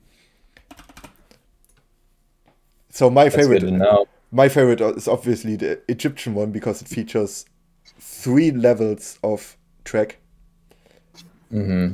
[2.90, 4.06] So my That's favorite good to know.
[4.32, 7.44] my favorite is obviously the Egyptian one because it features
[7.98, 10.18] three levels of track.
[11.50, 11.92] hmm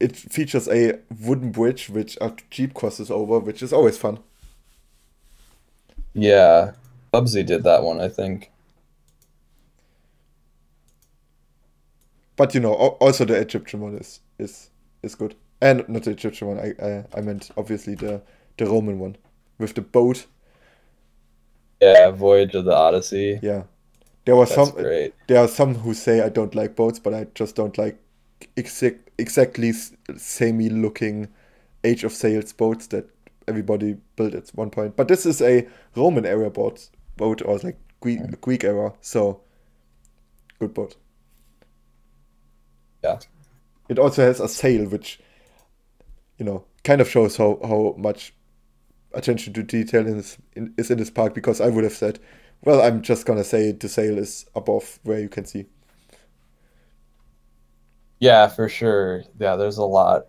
[0.00, 4.18] It features a wooden bridge which a jeep crosses over, which is always fun.
[6.12, 6.72] Yeah,
[7.14, 8.50] Bubsy did that one, I think.
[12.36, 14.70] But you know, also the Egyptian one is is
[15.02, 16.58] is good, and not the Egyptian one.
[16.58, 18.22] I I, I meant obviously the
[18.56, 19.16] the Roman one
[19.58, 20.26] with the boat.
[21.80, 23.42] Yeah, Voyage of the Odyssey.
[23.42, 23.64] Yeah,
[24.28, 24.82] there was That's some.
[24.82, 25.14] great.
[25.26, 27.98] There are some who say I don't like boats, but I just don't like
[28.56, 31.28] exact exactly s- samey looking
[31.82, 33.08] Age of Sails boats that
[33.46, 34.96] everybody built at one point.
[34.96, 35.66] But this is a
[35.96, 38.38] Roman era boat, boat or like Greek mm.
[38.42, 39.40] Greek era, so
[40.58, 40.96] good boat.
[43.02, 43.20] Yeah.
[43.88, 45.20] It also has a sail, which
[46.36, 48.34] you know kind of shows how how much
[49.14, 51.34] attention to detail in this, in, is in this park.
[51.34, 52.18] Because I would have said,
[52.64, 55.66] well, I'm just gonna say the sail is above where you can see.
[58.20, 59.24] Yeah, for sure.
[59.38, 60.26] Yeah, there's a lot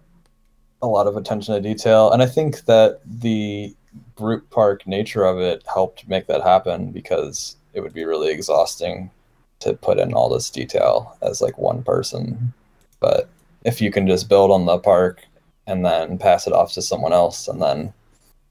[0.81, 2.11] a lot of attention to detail.
[2.11, 3.75] And I think that the
[4.15, 9.11] group park nature of it helped make that happen because it would be really exhausting
[9.59, 12.53] to put in all this detail as like one person.
[12.99, 13.29] But
[13.65, 15.25] if you can just build on the park
[15.67, 17.93] and then pass it off to someone else and then,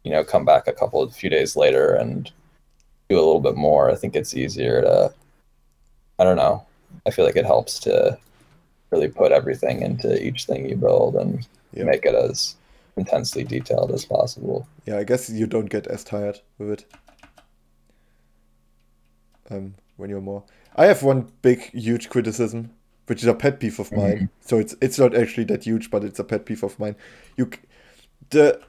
[0.05, 2.31] you know, come back a couple of few days later and
[3.09, 5.12] do a little bit more, I think it's easier to
[6.18, 6.64] I don't know.
[7.06, 8.18] I feel like it helps to
[8.90, 11.84] really put everything into each thing you build and Yeah.
[11.84, 12.56] make it as
[12.96, 14.66] intensely detailed as possible.
[14.86, 16.84] Yeah, I guess you don't get as tired with it.
[19.50, 20.42] Um, when you're more.
[20.76, 22.70] I have one big, huge criticism,
[23.06, 24.28] which is a pet peeve of mine.
[24.40, 26.96] So it's it's not actually that huge, but it's a pet peeve of mine.
[27.36, 27.61] You, c-
[28.30, 28.61] the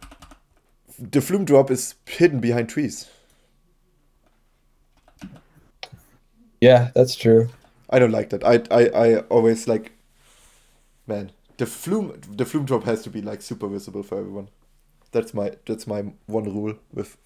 [0.99, 3.09] the flume drop is hidden behind trees.
[6.61, 7.49] Yeah, that's true.
[7.89, 8.43] I don't like that.
[8.43, 9.91] I I, I always like
[11.07, 14.49] man, the flume the flume drop has to be like super visible for everyone.
[15.11, 17.17] That's my that's my one rule with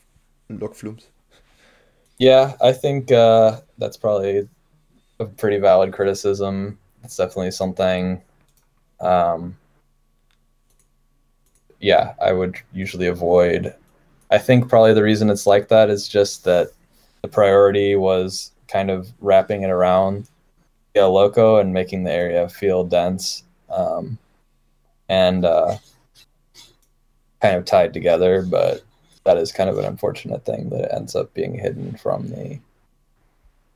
[0.49, 1.07] lock flumes.
[2.17, 4.47] Yeah, I think uh, that's probably
[5.19, 6.79] a pretty valid criticism.
[7.03, 8.21] It's definitely something.
[9.01, 9.57] Um,
[11.79, 13.73] yeah, I would usually avoid.
[14.31, 16.69] I think probably the reason it's like that is just that
[17.23, 20.29] the priority was kind of wrapping it around
[20.95, 24.17] El Loco and making the area feel dense um,
[25.09, 25.77] and uh,
[27.41, 28.43] kind of tied together.
[28.43, 28.83] But
[29.25, 32.59] that is kind of an unfortunate thing that it ends up being hidden from the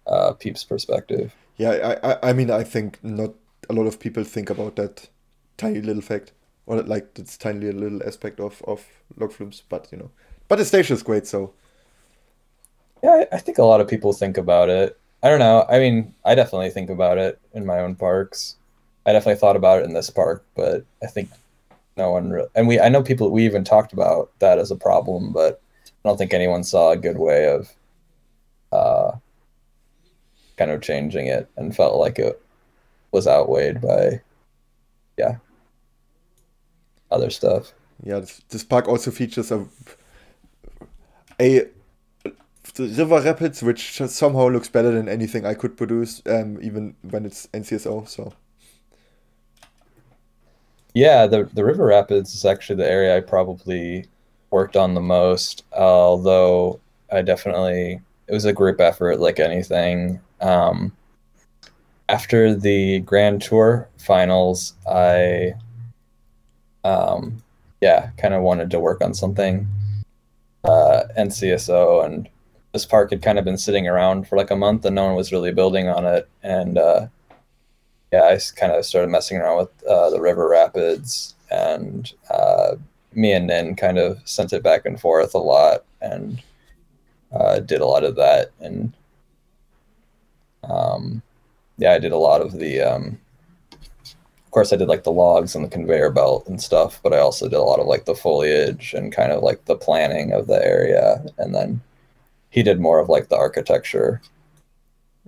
[0.06, 1.34] uh, peeps perspective.
[1.58, 1.72] Yeah,
[2.04, 3.34] I, I I mean I think not
[3.70, 5.10] a lot of people think about that
[5.58, 6.34] tiny little fact
[6.66, 8.86] or like this tiny little aspect of of
[9.18, 10.12] log flumes, but you know,
[10.48, 11.54] but the station is great, so
[13.04, 14.98] Yeah, I, I think a lot of people think about it.
[15.24, 15.66] I don't know.
[15.70, 18.56] I mean, I definitely think about it in my own parks.
[19.06, 21.30] I definitely thought about it in this park, but I think
[21.96, 22.50] no one really.
[22.56, 23.32] And we, I know people.
[23.32, 26.98] We even talked about that as a problem, but I don't think anyone saw a
[26.98, 27.74] good way of,
[28.72, 29.18] uh,
[30.58, 32.42] kind of changing it and felt like it
[33.12, 34.22] was outweighed by,
[35.18, 35.38] yeah,
[37.12, 37.74] other stuff.
[38.04, 39.66] yeah, this, this park also features a
[41.40, 41.68] a
[42.74, 47.26] the river rapids, which somehow looks better than anything I could produce, um, even when
[47.26, 48.08] it's NCSO.
[48.08, 48.34] So
[50.94, 54.06] Yeah, the the River Rapids is actually the area I probably
[54.52, 55.64] worked on the most.
[55.74, 56.80] Although
[57.12, 60.20] I definitely it was a group effort, like anything.
[60.42, 60.92] Um,
[62.10, 65.54] after the Grand Tour finals, I
[66.84, 67.44] um,
[67.82, 69.68] yeah, kind of wanted to work on something
[70.64, 72.30] uh, NCSO, and
[72.74, 75.16] this park had kind of been sitting around for like a month, and no one
[75.16, 77.08] was really building on it, and uh,
[78.12, 82.76] yeah, I kind of started messing around with uh, the river rapids, and uh,
[83.14, 86.42] me and Nin kind of sent it back and forth a lot, and
[87.32, 88.94] uh, did a lot of that, and
[90.64, 91.22] um,
[91.78, 92.82] yeah, I did a lot of the.
[92.82, 93.20] Um,
[94.46, 97.20] of course, I did like the logs and the conveyor belt and stuff, but I
[97.20, 100.48] also did a lot of like the foliage and kind of like the planning of
[100.48, 101.82] the area, and then
[102.50, 104.22] he did more of like the architecture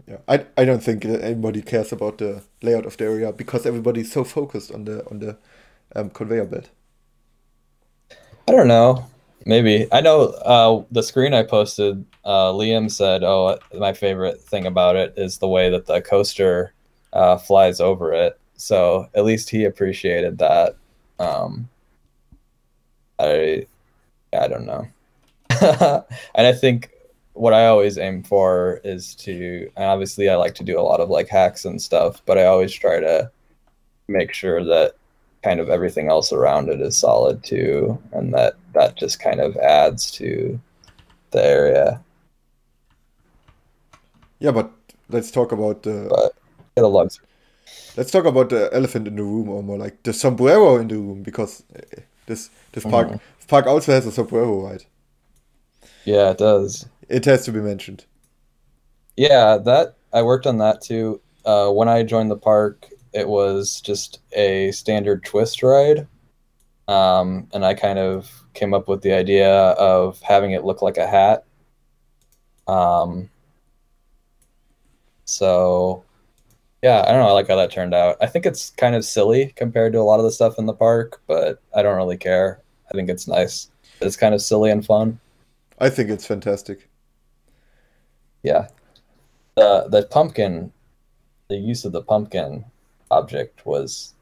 [0.07, 4.11] yeah, I I don't think anybody cares about the layout of the area because everybody's
[4.11, 5.37] so focused on the on the
[5.95, 6.69] um, conveyor belt.
[8.47, 9.05] I don't know.
[9.45, 12.05] Maybe I know uh, the screen I posted.
[12.25, 16.73] Uh, Liam said, "Oh, my favorite thing about it is the way that the coaster
[17.13, 20.75] uh, flies over it." So at least he appreciated that.
[21.19, 21.69] Um,
[23.19, 23.65] I
[24.33, 24.87] I don't know,
[26.35, 26.91] and I think
[27.39, 30.99] what I always aim for is to, and obviously I like to do a lot
[30.99, 33.31] of like hacks and stuff, but I always try to
[34.09, 34.95] make sure that
[35.43, 39.55] kind of everything else around it is solid too, and that that just kind of
[39.57, 40.59] adds to
[41.31, 42.01] the area.
[44.39, 44.71] Yeah, but
[45.09, 46.33] let's talk about the But
[46.89, 47.19] lugs.
[47.95, 50.95] let's talk about the elephant in the room, or more like the sombrero in the
[50.95, 53.19] room, because uh, this this park Mhm.
[53.47, 54.85] park also has a sombrero, right?
[56.03, 56.85] Yeah, it does.
[57.09, 58.05] It has to be mentioned.
[59.17, 61.21] Yeah, that I worked on that too.
[61.43, 66.07] Uh, when I joined the park, it was just a standard twist ride,
[66.87, 70.97] um, and I kind of came up with the idea of having it look like
[70.97, 71.45] a hat.
[72.67, 73.29] Um,
[75.25, 76.03] so,
[76.83, 77.29] yeah, I don't know.
[77.29, 78.17] I like how that turned out.
[78.21, 80.73] I think it's kind of silly compared to a lot of the stuff in the
[80.73, 82.61] park, but I don't really care.
[82.89, 83.69] I think it's nice.
[84.01, 85.19] It's kind of silly and fun.
[85.79, 86.88] I think it's fantastic.
[88.43, 88.67] Yeah.
[89.55, 90.71] The the pumpkin,
[91.49, 92.65] the use of the pumpkin
[93.11, 94.13] object was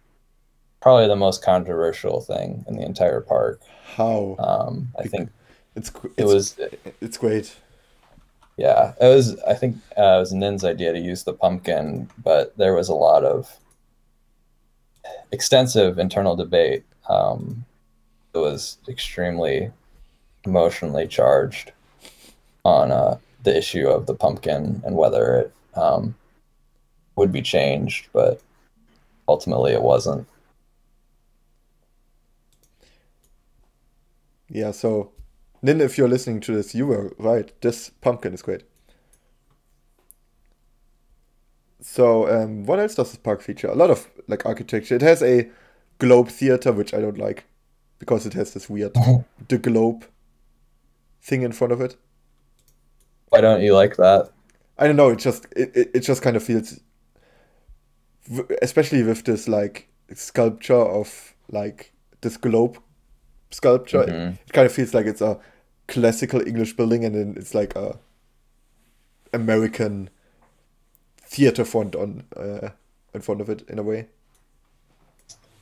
[0.82, 3.62] probably the most controversial thing in the entire park.
[3.96, 5.30] How Um, I think
[5.76, 6.58] it's gr- it was
[7.02, 7.56] it's great.
[8.58, 12.56] yeah, it was I think uh, it was Nin's idea to use the pumpkin, but
[12.58, 13.56] there was a lot of
[15.32, 16.84] extensive internal debate.
[17.10, 17.66] Um,
[18.34, 19.72] it was extremely
[20.46, 21.72] emotionally charged
[22.64, 26.16] on uh, the issue of the pumpkin and whether it um,
[27.16, 28.42] would be changed, but
[29.26, 30.28] ultimately it wasn't.
[34.50, 35.12] Yeah, so
[35.62, 37.50] Nin, if you're listening to this, you were right.
[37.62, 38.64] This pumpkin is great.
[41.82, 43.70] So, um, what else does this park feature?
[43.70, 44.96] A lot of like architecture.
[44.96, 45.50] It has a
[46.00, 47.46] globe theater, which I don't like
[47.98, 48.94] because it has this weird
[49.48, 50.06] the globe
[51.22, 51.96] thing in front of it.
[53.30, 54.32] Why don't you like that?
[54.78, 55.10] I don't know.
[55.10, 56.80] It just it, it, it just kind of feels,
[58.62, 62.78] especially with this like sculpture of like this globe
[63.52, 64.04] sculpture.
[64.04, 64.34] Mhm.
[64.34, 65.40] It, it kind of feels like it's a
[65.88, 67.98] classical English building, and then it's like a
[69.34, 70.10] American
[71.22, 72.70] theater font on uh,
[73.14, 74.08] in front of it in a way.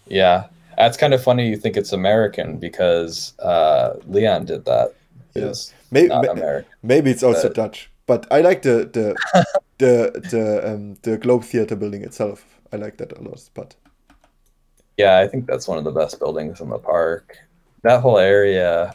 [0.07, 0.47] Yeah,
[0.77, 1.49] that's kind of funny.
[1.49, 4.93] You think it's American because uh, Leon did that.
[5.35, 6.65] It's Maybe American.
[6.81, 9.15] maybe it's also But- Dutch, but I like the the
[9.77, 12.45] the the um, the Globe Theater building itself.
[12.73, 13.49] I like that a lot.
[13.53, 13.75] But
[14.97, 17.37] Yeah, I think that's one of the best buildings in the park.
[17.83, 18.93] That whole area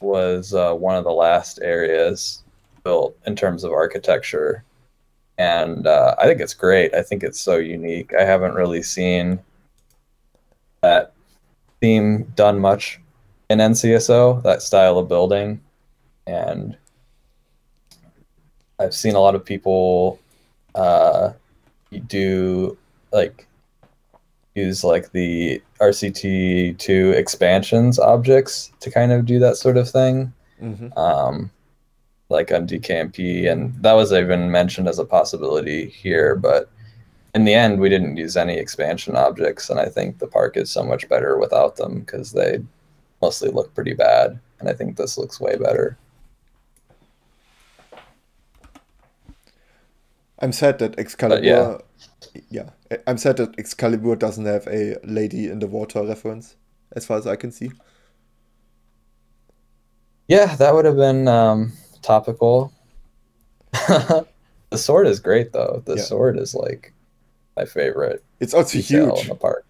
[0.00, 2.42] was uh, one of the last areas
[2.84, 4.64] built in terms of architecture.
[5.38, 6.92] And uh, I think it's great.
[6.94, 8.12] I think it's so unique.
[8.18, 9.38] I haven't really seen
[10.82, 11.12] that
[11.80, 13.00] theme done much
[13.50, 15.60] in NCSO, that style of building.
[16.28, 16.76] And
[18.78, 20.20] I've seen a lot of people
[20.74, 21.32] uh,
[22.06, 22.76] do
[23.12, 23.46] like
[24.54, 30.96] use like the RCT2 expansions objects to kind of do that sort of thing, mhm.
[30.98, 31.50] um,
[32.28, 36.36] like on DKMP, and that was even mentioned as a possibility here.
[36.36, 36.68] But
[37.34, 40.70] in the end, we didn't use any expansion objects, and I think the park is
[40.70, 42.58] so much better without them because they
[43.22, 45.96] mostly look pretty bad, and I think this looks way better.
[50.40, 51.44] I'm sad that Excalibur.
[51.44, 51.78] yeah.
[52.50, 52.70] yeah,
[53.06, 56.56] I'm sad that Excalibur doesn't have a lady in the water reference,
[56.92, 57.70] as far as I can see.
[60.28, 61.72] Yeah, that would have been um,
[62.02, 62.72] topical.
[63.72, 64.26] the
[64.76, 65.82] sword is great though.
[65.86, 66.02] The Yeah.
[66.02, 66.92] sword is like
[67.56, 69.28] my favorite It's also detail in huge.
[69.28, 69.64] the park.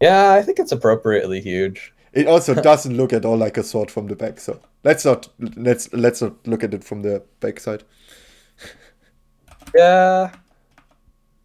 [0.00, 1.92] Yeah, I think it's appropriately huge.
[2.12, 4.38] It also doesn't look at all like a sword from the back.
[4.40, 7.84] So let's not let's let's not look at it from the back side.
[9.74, 10.32] Yeah,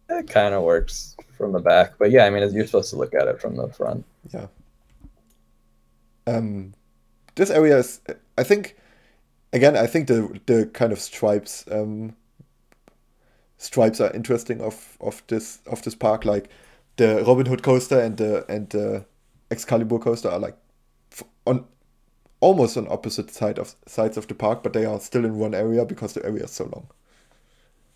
[0.08, 3.14] it kind of works from the back, but yeah, I mean, you're supposed to look
[3.14, 4.04] at it from the front.
[4.32, 4.46] Yeah.
[6.26, 6.74] Um,
[7.36, 8.00] this area is,
[8.36, 8.76] I think,
[9.52, 12.16] again, I think the the kind of stripes um
[13.58, 16.24] stripes are interesting of of this of this park.
[16.24, 16.48] Like
[16.96, 19.04] the Robin Hood coaster and the and the
[19.50, 20.56] Excalibur coaster are like
[21.46, 21.64] on
[22.40, 25.54] almost on opposite side of sides of the park, but they are still in one
[25.54, 26.88] area because the area is so long.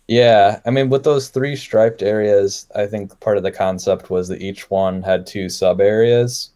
[0.07, 4.27] Yeah, I mean, with those three striped areas, I think part of the concept was
[4.27, 6.49] that each one had two sub areas.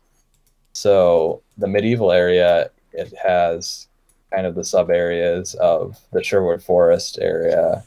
[0.73, 3.87] So the medieval area, it has
[4.33, 7.83] kind of the sub areas of the Sherwood Forest area,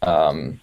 [0.00, 0.58] um,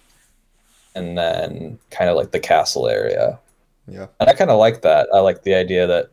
[0.96, 3.38] and then kind of like the castle area.
[3.86, 4.08] Yeah.
[4.18, 5.08] And I kind of like that.
[5.14, 6.10] I like the idea that,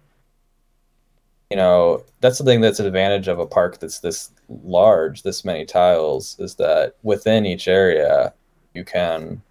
[1.49, 4.31] you know, that's the thing that's an advantage of a park that's this
[4.63, 8.33] large, this many tiles, is that within each area,
[8.73, 9.41] you can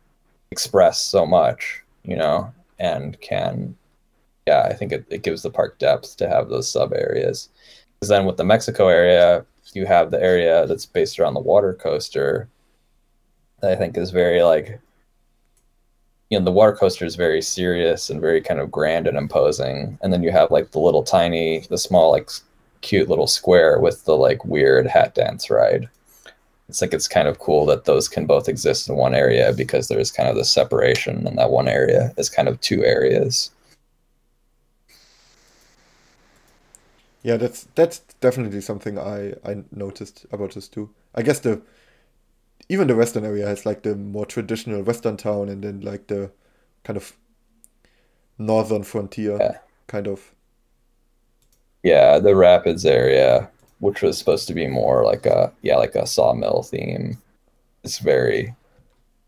[0.50, 3.76] express so much, you know, and can,
[4.46, 7.48] yeah, I think it, it gives the park depth to have those sub areas.
[7.94, 11.74] Because then with the Mexico area, you have the area that's based around the water
[11.74, 12.48] coaster
[13.60, 14.80] that I think is very like
[16.30, 19.98] you know the water coaster is very serious and very kind of grand and imposing.
[20.02, 22.30] And then you have like the little tiny the small like
[22.80, 25.88] cute little square with the like weird hat dance ride.
[26.68, 29.88] It's like it's kind of cool that those can both exist in one area because
[29.88, 33.50] there's kind of the separation and that one area is kind of two areas.
[37.22, 40.90] Yeah, that's that's definitely something I I noticed about this too.
[41.14, 41.62] I guess the
[42.68, 46.30] even the western area has like the more traditional western town and then like the
[46.84, 47.16] kind of
[48.38, 49.58] northern frontier Yeah.
[49.86, 50.32] kind of.
[51.82, 53.50] Yeah the rapids area
[53.80, 57.18] which was supposed to be more like a yeah like a sawmill theme
[57.82, 58.54] is very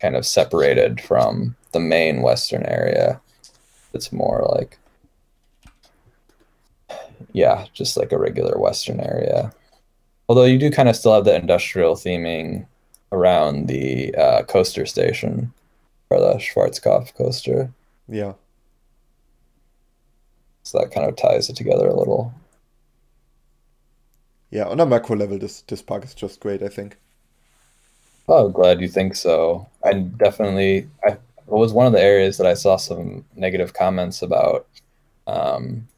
[0.01, 3.21] kind of separated from the main western area.
[3.93, 4.79] It's more like
[7.33, 9.53] yeah just like a regular western area.
[10.29, 12.67] Although you do kind of still have the industrial theming
[13.13, 15.53] around the uh, coaster station
[16.11, 17.73] or the schwarzkopf coaster
[18.09, 18.35] yeah.
[20.63, 22.35] so that kind of ties it together a little
[24.51, 26.99] Yeah, on a macro level this this park is just great, I think.
[28.29, 29.69] Oh, glad you think so.
[29.85, 31.21] I definitely, I it
[31.53, 34.67] was one of the areas that I saw some negative comments about.
[35.27, 35.89] Um,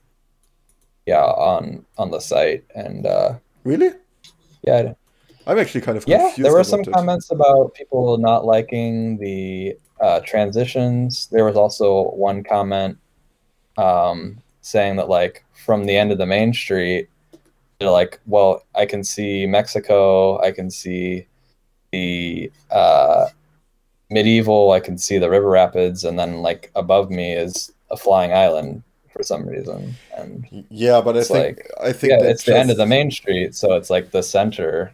[1.07, 3.93] yeah, on on the site, and uh, Really?
[4.63, 4.93] yeah,
[5.49, 6.93] I'm actually kind of yeah, there were some it.
[6.93, 11.27] comments about people not liking the uh, transitions.
[11.33, 12.99] There was also one comment
[13.79, 17.09] um, saying that like from the end of the main street,
[17.79, 21.27] they're like, well, I can see Mexico, I can see
[21.93, 23.29] the uh,
[24.11, 28.35] medieval, I can see the river rapids, and then like above me is a flying
[28.35, 29.95] island for some reason.
[30.15, 33.11] And yeah, but I think like I think yeah, it's the end of the main
[33.11, 34.93] street, so it's like the center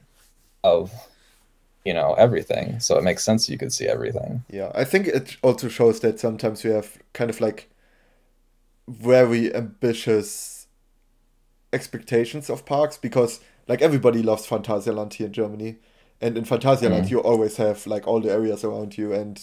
[0.64, 0.90] of
[1.84, 2.80] you know everything.
[2.80, 4.42] So it makes sense you could see everything.
[4.50, 7.68] Yeah, I think it also shows that sometimes you have kind of like
[8.88, 10.66] very ambitious
[11.72, 15.76] expectations of parks because like everybody loves Phantasialand here in Germany.
[16.20, 17.10] And in Phantasialand Mhm.
[17.10, 19.40] you always have like all the areas around you and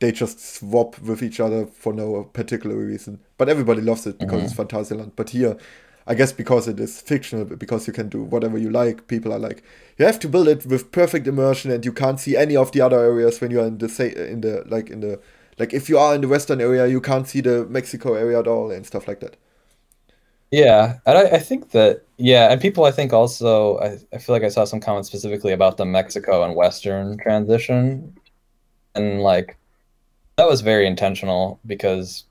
[0.00, 3.20] they just swap with each other for no particular reason.
[3.38, 4.44] But everybody loves it because Mhm.
[4.44, 5.12] it's Phantasialand.
[5.16, 5.56] But here
[6.06, 9.38] I guess because it is fictional, because you can do whatever you like, people are
[9.38, 9.62] like,
[9.96, 12.80] you have to build it with perfect immersion, and you can't see any of the
[12.80, 15.20] other areas when you are in the say in the like in the
[15.58, 18.46] like if you are in the western area, you can't see the Mexico area at
[18.46, 19.36] all and stuff like that.
[20.50, 24.34] Yeah, and I, I think that yeah, and people I think also I, I feel
[24.34, 28.16] like I saw some comments specifically about the Mexico and Western transition.
[28.94, 29.56] And like
[30.36, 32.24] that was very intentional because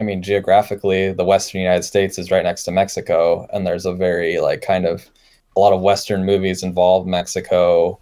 [0.00, 3.92] I mean geographically the Western United States is right next to Mexico and there's a
[3.92, 5.10] very like kind of
[5.56, 7.98] a lot of Western movies involve Mexico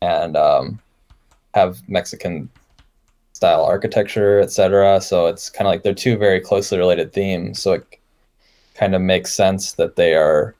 [0.00, 0.80] and um,
[1.54, 2.48] have Mexican
[3.36, 4.98] style architecture, etc.
[5.02, 7.60] So it's kind of like they're two very closely related themes.
[7.60, 7.98] So it
[8.74, 10.54] kind of makes sense that they are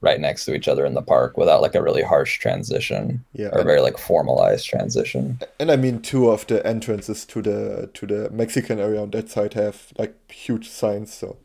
[0.00, 3.48] right next to each other in the park without like a really harsh transition Yeah,
[3.52, 5.38] or very like formalized transition.
[5.58, 9.28] and I mean two of the entrances to the to the Mexican area on that
[9.30, 11.12] side have like huge signs.
[11.14, 11.36] So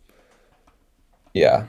[1.33, 1.67] Yeah.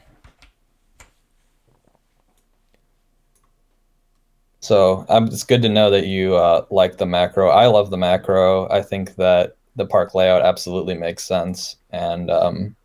[4.60, 7.48] So um, it's good to know that you uh, like the macro.
[7.48, 8.68] I love the macro.
[8.70, 12.76] I think that the park layout absolutely makes sense, and um,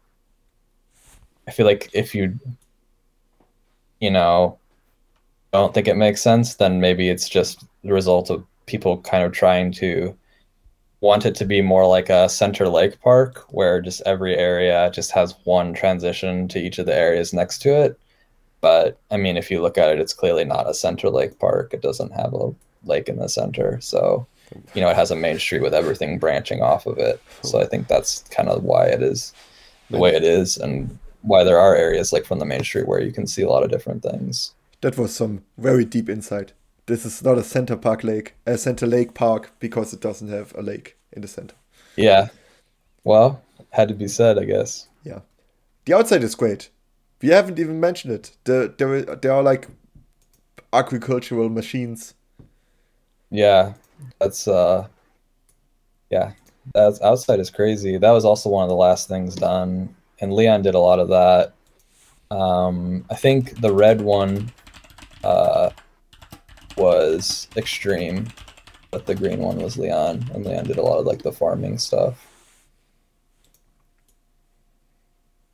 [1.48, 2.40] I feel like if you,
[4.00, 4.58] you know,
[5.54, 9.32] don't think it makes sense, then maybe it's just the result of people kind of
[9.32, 10.16] trying to
[11.00, 15.12] want it to be more like a center lake park where just every area just
[15.12, 18.00] has one transition to each of the areas next to it.
[18.62, 21.74] But I mean, if you look at it, it's clearly not a center lake park.
[21.74, 22.52] It doesn't have a
[22.84, 23.80] lake in the center.
[23.80, 24.26] So,
[24.74, 27.22] you know, it has a main street with everything branching off of it.
[27.44, 29.34] So I think that's kind of why it is
[29.92, 30.98] the way it is and
[31.28, 33.64] why there are areas like from the main street where you can see a lot
[33.64, 34.54] of different things.
[34.82, 36.54] that was some very deep insight.
[36.86, 40.54] This is not a center park lake, a center lake park because it doesn't have
[40.56, 41.56] a lake in the center.
[41.96, 42.28] Yeah.
[43.04, 44.88] Well, had to be said, I guess.
[45.04, 45.22] Yeah.
[45.86, 46.70] The outside is great.
[47.22, 48.32] We haven't even mentioned it.
[48.44, 49.68] The there there are like
[50.72, 52.14] agricultural machines.
[53.32, 53.74] Yeah,
[54.20, 54.88] that's uh
[56.10, 56.32] yeah,
[56.74, 57.98] that's outside is crazy.
[57.98, 61.10] That was also one of the last things done, and Leon did a lot of
[61.10, 61.54] that.
[62.30, 64.52] Um, I think the red one
[65.24, 65.70] uh
[66.78, 68.28] was extreme,
[68.92, 71.78] but the green one was Leon, and Leon did a lot of like the farming
[71.80, 72.28] stuff.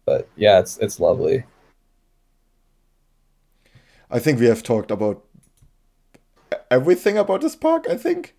[0.05, 1.45] But yeah, it's it's lovely.
[4.11, 5.23] I think we have talked about
[6.69, 7.85] everything about this park.
[7.89, 8.35] I think.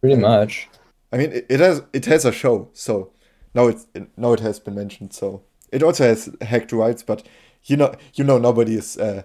[0.00, 0.68] Pretty much.
[1.12, 3.12] I mean, it, it has it has a show, so
[3.54, 3.86] now it's
[4.16, 5.12] now it has been mentioned.
[5.12, 5.42] So
[5.72, 7.26] it also has hacked rides, but
[7.64, 9.22] you know you know nobody is uh,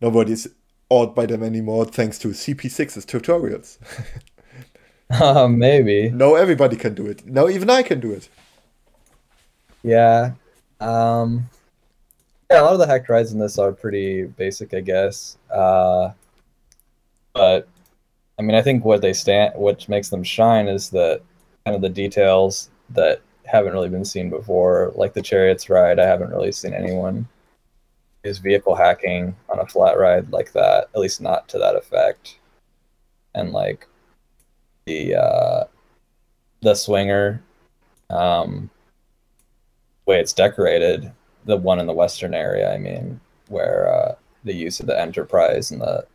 [0.00, 0.50] nobody is
[0.88, 3.78] awed by them anymore thanks to CP6's tutorials.
[5.10, 6.10] Uh, maybe.
[6.10, 7.26] No, everybody can do it.
[7.26, 8.28] Now even I can do it.
[9.82, 10.32] Yeah.
[10.80, 11.48] Um,
[12.50, 15.36] yeah, a lot of the hacked rides in this are pretty basic, I guess.
[15.50, 16.10] Uh,
[17.34, 17.68] but
[18.38, 21.22] I mean, I think what they stand, what makes them shine, is that
[21.64, 24.92] kind of the details that haven't really been seen before.
[24.94, 27.28] Like the chariots ride, I haven't really seen anyone
[28.24, 30.88] is vehicle hacking on a flat ride like that.
[30.94, 32.38] At least not to that effect.
[33.34, 33.86] And like
[34.86, 35.64] the uh,
[36.62, 37.42] the swinger.
[38.10, 38.70] Um,
[40.06, 41.12] way it's decorated,
[41.44, 45.70] the one in the western area, I mean, where uh, the use of the Enterprise
[45.70, 46.06] and the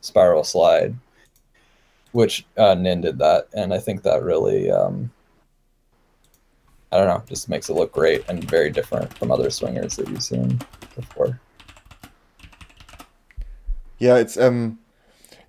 [0.00, 0.94] spiral slide,
[2.12, 5.10] which uh, Nin did that, and I think that really, um,
[6.96, 10.08] I don't know, just makes it look great and very different from other swingers that
[10.08, 10.58] you've seen
[10.94, 11.38] before.
[13.98, 14.78] Yeah, it's um,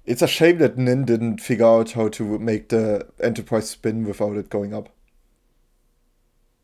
[0.06, 4.36] it's a shame that Nin didn't figure out how to make the Enterprise spin without
[4.36, 4.90] it going up.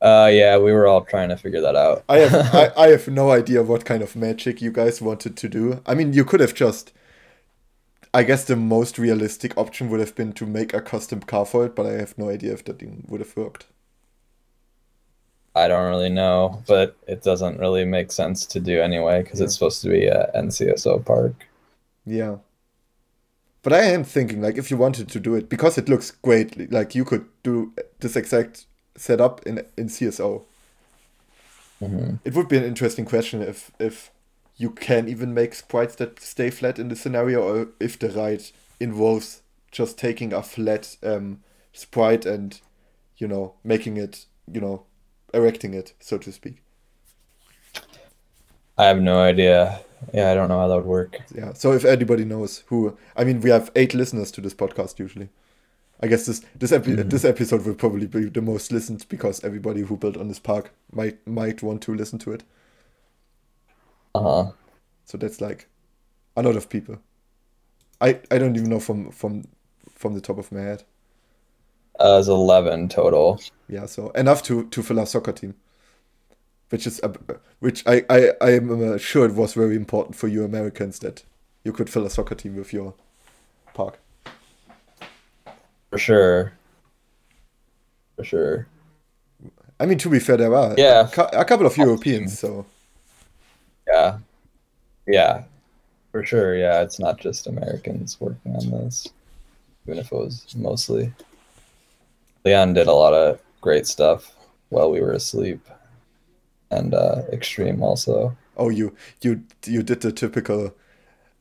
[0.01, 2.03] Uh, yeah, we were all trying to figure that out.
[2.09, 5.47] I have I, I have no idea what kind of magic you guys wanted to
[5.47, 5.81] do.
[5.86, 6.91] I mean, you could have just.
[8.15, 11.65] I guess the most realistic option would have been to make a custom car for
[11.65, 13.65] it, but I have no idea if that even would have worked.
[15.56, 19.45] I don't really know, but it doesn't really make sense to do anyway because Yeah.
[19.45, 21.47] it's supposed to be a NCSO park.
[22.06, 22.38] Yeah.
[23.64, 26.72] But I am thinking, like, if you wanted to do it, because it looks great,
[26.72, 30.45] like, you could do this exact setup in in CSO.
[31.80, 34.12] hmm It would be an interesting question if if
[34.58, 38.43] you can even make sprites that stay flat in the scenario, or if the ride
[38.80, 39.41] involves
[39.72, 41.41] just taking a flat um,
[41.74, 42.62] sprite and,
[43.18, 44.86] you know, making it, you know,
[45.34, 46.61] erecting it, so to speak.
[48.77, 49.81] I have no idea.
[50.13, 51.19] Yeah, I don't know how that would work.
[51.34, 51.53] Yeah.
[51.53, 55.29] So if anybody knows who, I mean, we have eight listeners to this podcast usually.
[56.01, 57.09] I guess this this epi- Mhm.
[57.09, 60.71] this episode will probably be the most listened because everybody who built on this park
[60.91, 62.43] might might want to listen to it.
[64.15, 64.51] Uh huh.
[65.05, 65.67] So that's like
[66.36, 66.97] a lot of people.
[68.01, 69.45] I I don't even know from from
[69.95, 70.84] from the top of my head.
[72.00, 73.39] Uh, it's eleven total.
[73.70, 75.56] Yeah, so enough to to fill our soccer team,
[76.70, 77.12] which is a,
[77.60, 81.24] which I I I am uh, sure it was very important for you Americans that
[81.64, 82.94] you could fill a soccer team with your
[83.74, 84.00] park.
[85.91, 86.54] For sure.
[88.16, 88.68] For sure.
[89.80, 91.10] I mean, to be fair, there are Yeah.
[91.18, 92.66] a, a couple of Europeans, so
[93.88, 94.18] Yeah.
[95.08, 95.44] Yeah.
[96.12, 96.56] For sure.
[96.56, 96.82] Yeah.
[96.82, 99.08] It's not just Americans working on this,
[99.86, 101.14] even if it was mostly.
[102.46, 104.36] Leon did a lot of great stuff
[104.70, 105.62] while we were asleep.
[106.72, 108.36] And uh, Extreme also.
[108.58, 110.74] oh, you you you did the typical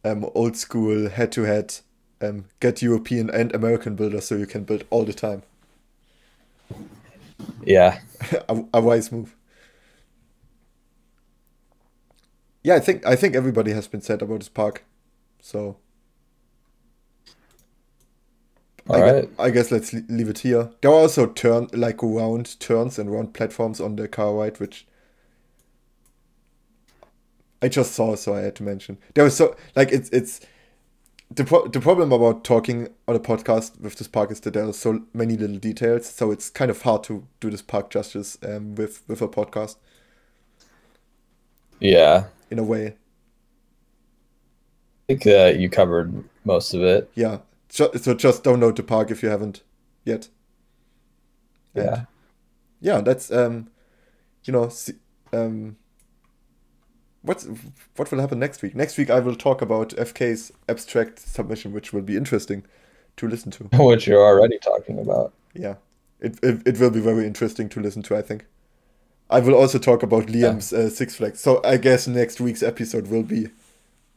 [0.04, 1.74] um old school head to head
[2.20, 5.42] um get European and American builders so you can build all the time.
[7.64, 8.00] Yeah.
[8.48, 9.34] a, a wise move.
[12.62, 14.84] Yeah, I think I think everybody has been said about this park,
[15.40, 15.76] so
[18.88, 19.30] All I, right.
[19.38, 20.70] I guess let's le- leave it here.
[20.80, 24.86] There are also turn like round turns and round platforms on the car ride, which
[27.62, 28.98] I just saw, so I had to mention.
[29.14, 30.40] There was so like it's it's
[31.30, 34.66] the pro- the problem about talking on a podcast with this park is that there
[34.66, 38.36] are so many little details, so it's kind of hard to do this park justice
[38.42, 39.76] um, with with a podcast
[41.80, 42.24] Yeah.
[42.50, 42.96] in a way.
[45.08, 47.10] I think that you covered most of it.
[47.14, 47.38] Yeah,
[47.72, 49.62] so just download the park if you haven't
[50.04, 50.28] yet.
[51.74, 52.04] And Yeah.
[52.80, 53.70] yeah, that's um,
[54.44, 54.70] you know,
[55.32, 55.76] um,
[57.22, 57.48] what's
[57.96, 58.74] what will happen next week?
[58.74, 62.64] Next week I will talk about FK's abstract submission, which will be interesting
[63.16, 63.64] to listen to.
[63.82, 65.32] Which you're already talking about.
[65.54, 65.76] Yeah,
[66.20, 68.16] it it, it will be very interesting to listen to.
[68.16, 68.44] I think.
[69.30, 71.40] I will also talk about Liam's uh, Six Flags.
[71.40, 73.48] So I guess next week's episode will be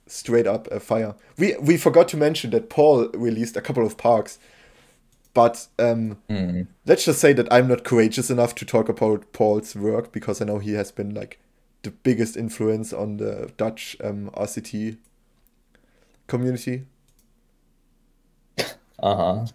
[0.08, 1.16] straight up a fire.
[1.38, 4.38] We we forgot to mention that Paul released a couple of parks,
[5.34, 6.68] but um, Mm.
[6.86, 10.46] let's just say that I'm not courageous enough to talk about Paul's work because I
[10.46, 11.40] know he has been like
[11.84, 14.98] the biggest influence on the Dutch um, RCT
[16.28, 16.86] community.
[19.00, 19.46] Uh huh.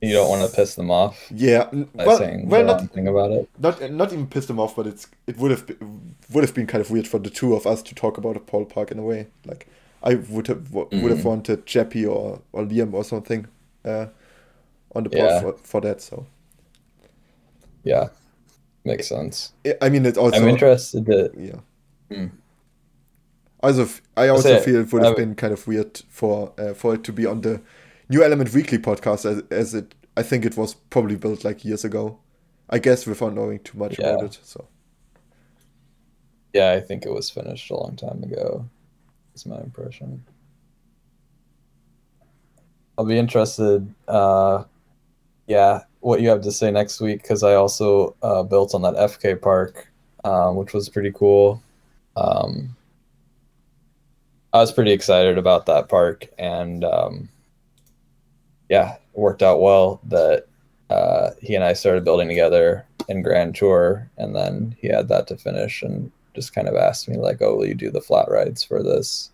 [0.00, 3.48] You don't want to piss them off Yeah, well, saying well, not thing about it.
[3.58, 6.66] not not even piss them off, but it's it would have been, would have been
[6.66, 8.98] kind of weird for the two of us to talk about a Paul Park in
[8.98, 9.28] a way.
[9.46, 9.68] Like
[10.02, 11.24] I would have would have Mhm.
[11.24, 13.46] wanted Jeppy or or Liam or something
[13.84, 14.06] uh,
[14.94, 15.40] on the pod Yeah.
[15.40, 16.00] for, for that.
[16.00, 16.26] So
[17.84, 18.08] Yeah.
[18.84, 19.52] Makes sense.
[19.80, 21.30] I- mean, it's also I'm interested to.
[21.38, 21.60] yeah.
[22.16, 22.26] Hmm.
[23.62, 23.86] Also,
[24.16, 27.12] I also feel it would have been kind of weird for uh, for it to
[27.12, 27.60] be on the
[28.08, 31.84] New Element Weekly podcast, as, as it I think it was probably built like years
[31.84, 32.18] ago.
[32.70, 34.38] I guess without knowing too much about it.
[34.42, 34.66] So
[36.52, 38.64] Yeah, I think it was finished a long time ago.
[39.34, 40.22] Is my impression.
[42.98, 43.92] I'll be interested.
[44.06, 44.64] Uh,
[45.46, 48.94] yeah, what you have to say next week because I also uh, built on that
[48.94, 49.88] FK park,
[50.24, 51.62] um, which was pretty cool.
[52.16, 52.76] Um,
[54.52, 57.28] I was pretty excited about that park, and um,
[58.68, 60.46] yeah, it worked out well that
[60.90, 65.26] uh, he and I started building together in Grand Tour, and then he had that
[65.28, 68.30] to finish, and just kind of asked me like, "Oh, will you do the flat
[68.30, 69.30] rides for this?"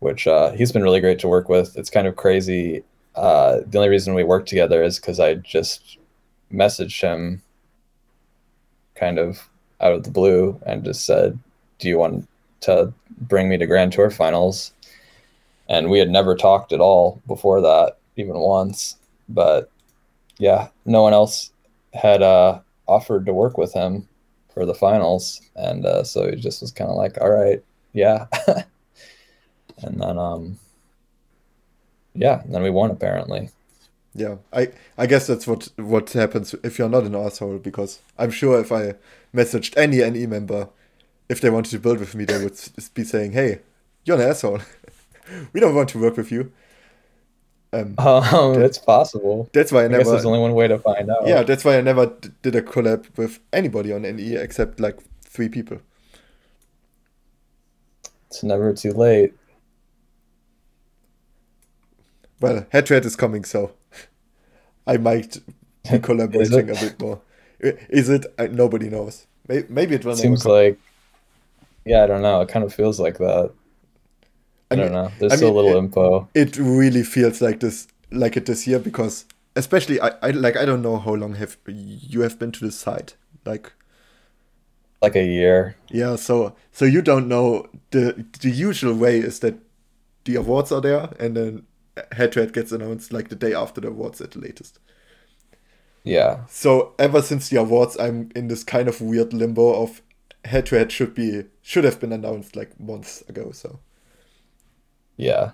[0.00, 1.76] Which uh, he's been really great to work with.
[1.76, 2.84] It's kind of crazy.
[3.14, 5.98] Uh, the only reason we work together is because I just
[6.52, 7.42] messaged him,
[8.94, 9.48] kind of
[9.80, 11.38] out of the blue, and just said,
[11.78, 12.28] "Do you want
[12.62, 14.72] to bring me to Grand Tour finals?"
[15.68, 18.96] And we had never talked at all before that, even once.
[19.28, 19.70] But
[20.38, 21.50] yeah, no one else
[21.94, 24.08] had uh, offered to work with him
[24.54, 28.26] for the finals, and uh, so he just was kind of like, "All right, yeah."
[29.82, 30.58] and then, um,
[32.14, 33.50] yeah, and then we won apparently.
[34.14, 38.30] yeah, I I guess that's what what happens if you're not an asshole because I'm
[38.30, 38.94] sure if I
[39.34, 40.68] messaged any NE member
[41.28, 42.58] if they wanted to build with me, they would
[42.94, 43.60] be saying, "Hey,
[44.04, 44.60] you're an asshole.
[45.52, 46.52] we don't want to work with you."
[47.72, 49.48] Um, um that's possible.
[49.52, 49.94] That's why I, never.
[49.94, 50.10] I never.
[50.10, 51.26] there's only one way to find out.
[51.26, 52.12] Yeah, that's why I never
[52.42, 55.78] did a collab with anybody on NE except like three people.
[58.28, 59.34] It's never too late.
[62.40, 63.72] Well, head is coming, so
[64.86, 65.38] I might
[65.90, 67.20] be collaborating a bit more.
[67.60, 68.26] Is it?
[68.50, 69.26] Nobody knows.
[69.48, 70.16] Maybe it will.
[70.16, 70.78] Seems like.
[71.84, 72.40] Yeah, I don't know.
[72.40, 73.52] It kind of feels like that.
[74.72, 75.12] I, I mean, don't know.
[75.18, 76.28] There's I so mean, little it, info.
[76.34, 80.64] It really feels like this, like it this year, because especially I, I like I
[80.64, 83.72] don't know how long have you have been to the site, like.
[85.02, 85.76] Like a year.
[85.90, 89.56] Yeah, so so you don't know the the usual way is that
[90.24, 91.66] the awards are there and then
[92.12, 94.78] head to head gets announced like the day after the awards at the latest.
[96.04, 96.46] Yeah.
[96.48, 100.02] So ever since the awards, I'm in this kind of weird limbo of
[100.44, 103.50] head to head should be should have been announced like months ago.
[103.52, 103.80] So.
[105.22, 105.52] Yeah,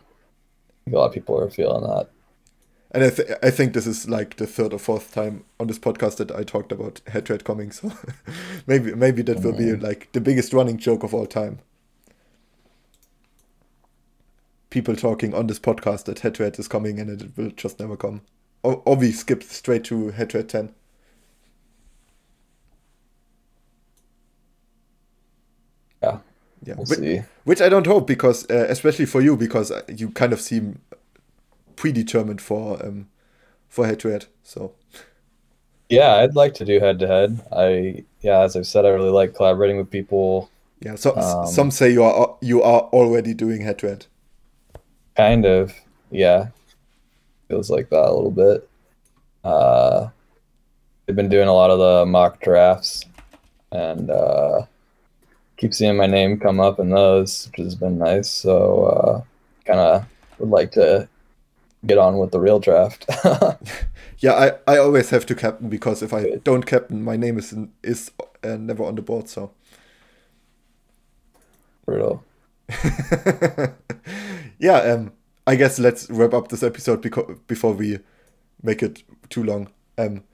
[0.86, 2.08] a lot of people are feeling that.
[2.90, 5.78] And I, th- I think this is like the third or fourth time on this
[5.78, 7.70] podcast that I talked about head head coming.
[7.70, 7.92] So
[8.66, 9.44] maybe maybe that mm.
[9.44, 9.82] will be mm.
[9.82, 11.58] like the biggest running joke of all time.
[14.70, 17.96] people talking on this podcast that head head is coming and it will just never
[17.96, 18.22] come.
[18.62, 20.74] Or, or we skip straight to head head 10.
[26.64, 26.74] Yeah.
[26.76, 30.40] We'll which, which I don't hope because, uh, especially for you, because you kind of
[30.40, 30.80] seem
[31.76, 33.08] predetermined for um,
[33.68, 34.26] for head to head.
[34.42, 34.72] So.
[35.88, 37.40] Yeah, I'd like to do head to head.
[37.50, 40.50] I yeah, as I've said, I really like collaborating with people.
[40.80, 44.06] Yeah, so um, some say you are you are already doing head to head.
[45.16, 45.74] Kind of,
[46.10, 46.48] yeah.
[47.48, 48.68] Feels like that a little bit.
[49.42, 50.08] Uh,
[51.08, 53.06] I've been doing a lot of the mock drafts,
[53.72, 54.66] and uh,
[55.58, 58.30] keep seeing my name come up in those, which has been nice.
[58.30, 59.22] So, uh,
[59.66, 60.06] kind of
[60.38, 61.08] would like to
[61.84, 63.04] get on with the real draft.
[64.18, 67.52] yeah, I, I always have to captain because if I don't captain, my name is
[67.52, 68.10] in, is
[68.42, 69.28] uh, never on the board.
[69.28, 69.52] So
[71.84, 72.24] brutal.
[74.58, 75.12] yeah, um,
[75.46, 77.98] I guess let's wrap up this episode beco- before we
[78.62, 79.68] make it too long.
[79.96, 80.24] Um,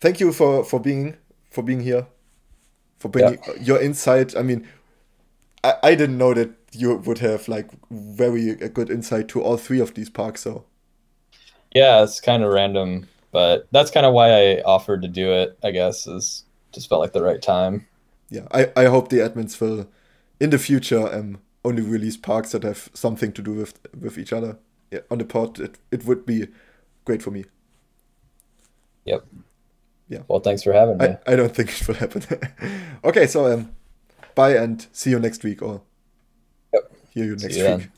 [0.00, 1.16] thank you for for being
[1.50, 2.06] for being here,
[3.02, 3.54] for bringing yeah.
[3.60, 4.36] your insight.
[4.36, 4.66] I mean,
[5.64, 9.56] I, I didn't know that you would have like very a good insight to all
[9.56, 10.42] three of these parks.
[10.42, 10.64] So
[11.74, 15.58] yeah, it's kind of random, but that's kind of why I offered to do it.
[15.64, 17.86] I guess is just felt like the right time.
[18.30, 19.88] Yeah, I I hope the admins will
[20.38, 24.32] in the future um only release parks that have something to do with with each
[24.32, 24.58] other
[24.92, 25.58] yeah, on the pod.
[25.58, 26.46] It it would be
[27.04, 27.44] great for me.
[29.04, 29.26] Yep.
[30.08, 30.20] Yeah.
[30.28, 31.06] Well, thanks for having me.
[31.06, 32.22] I, I don't think it will happen.
[33.04, 33.72] okay, so um,
[34.34, 35.82] bye and see you next week or
[36.72, 36.92] yep.
[37.10, 37.78] hear you next you week.
[37.78, 37.92] Then.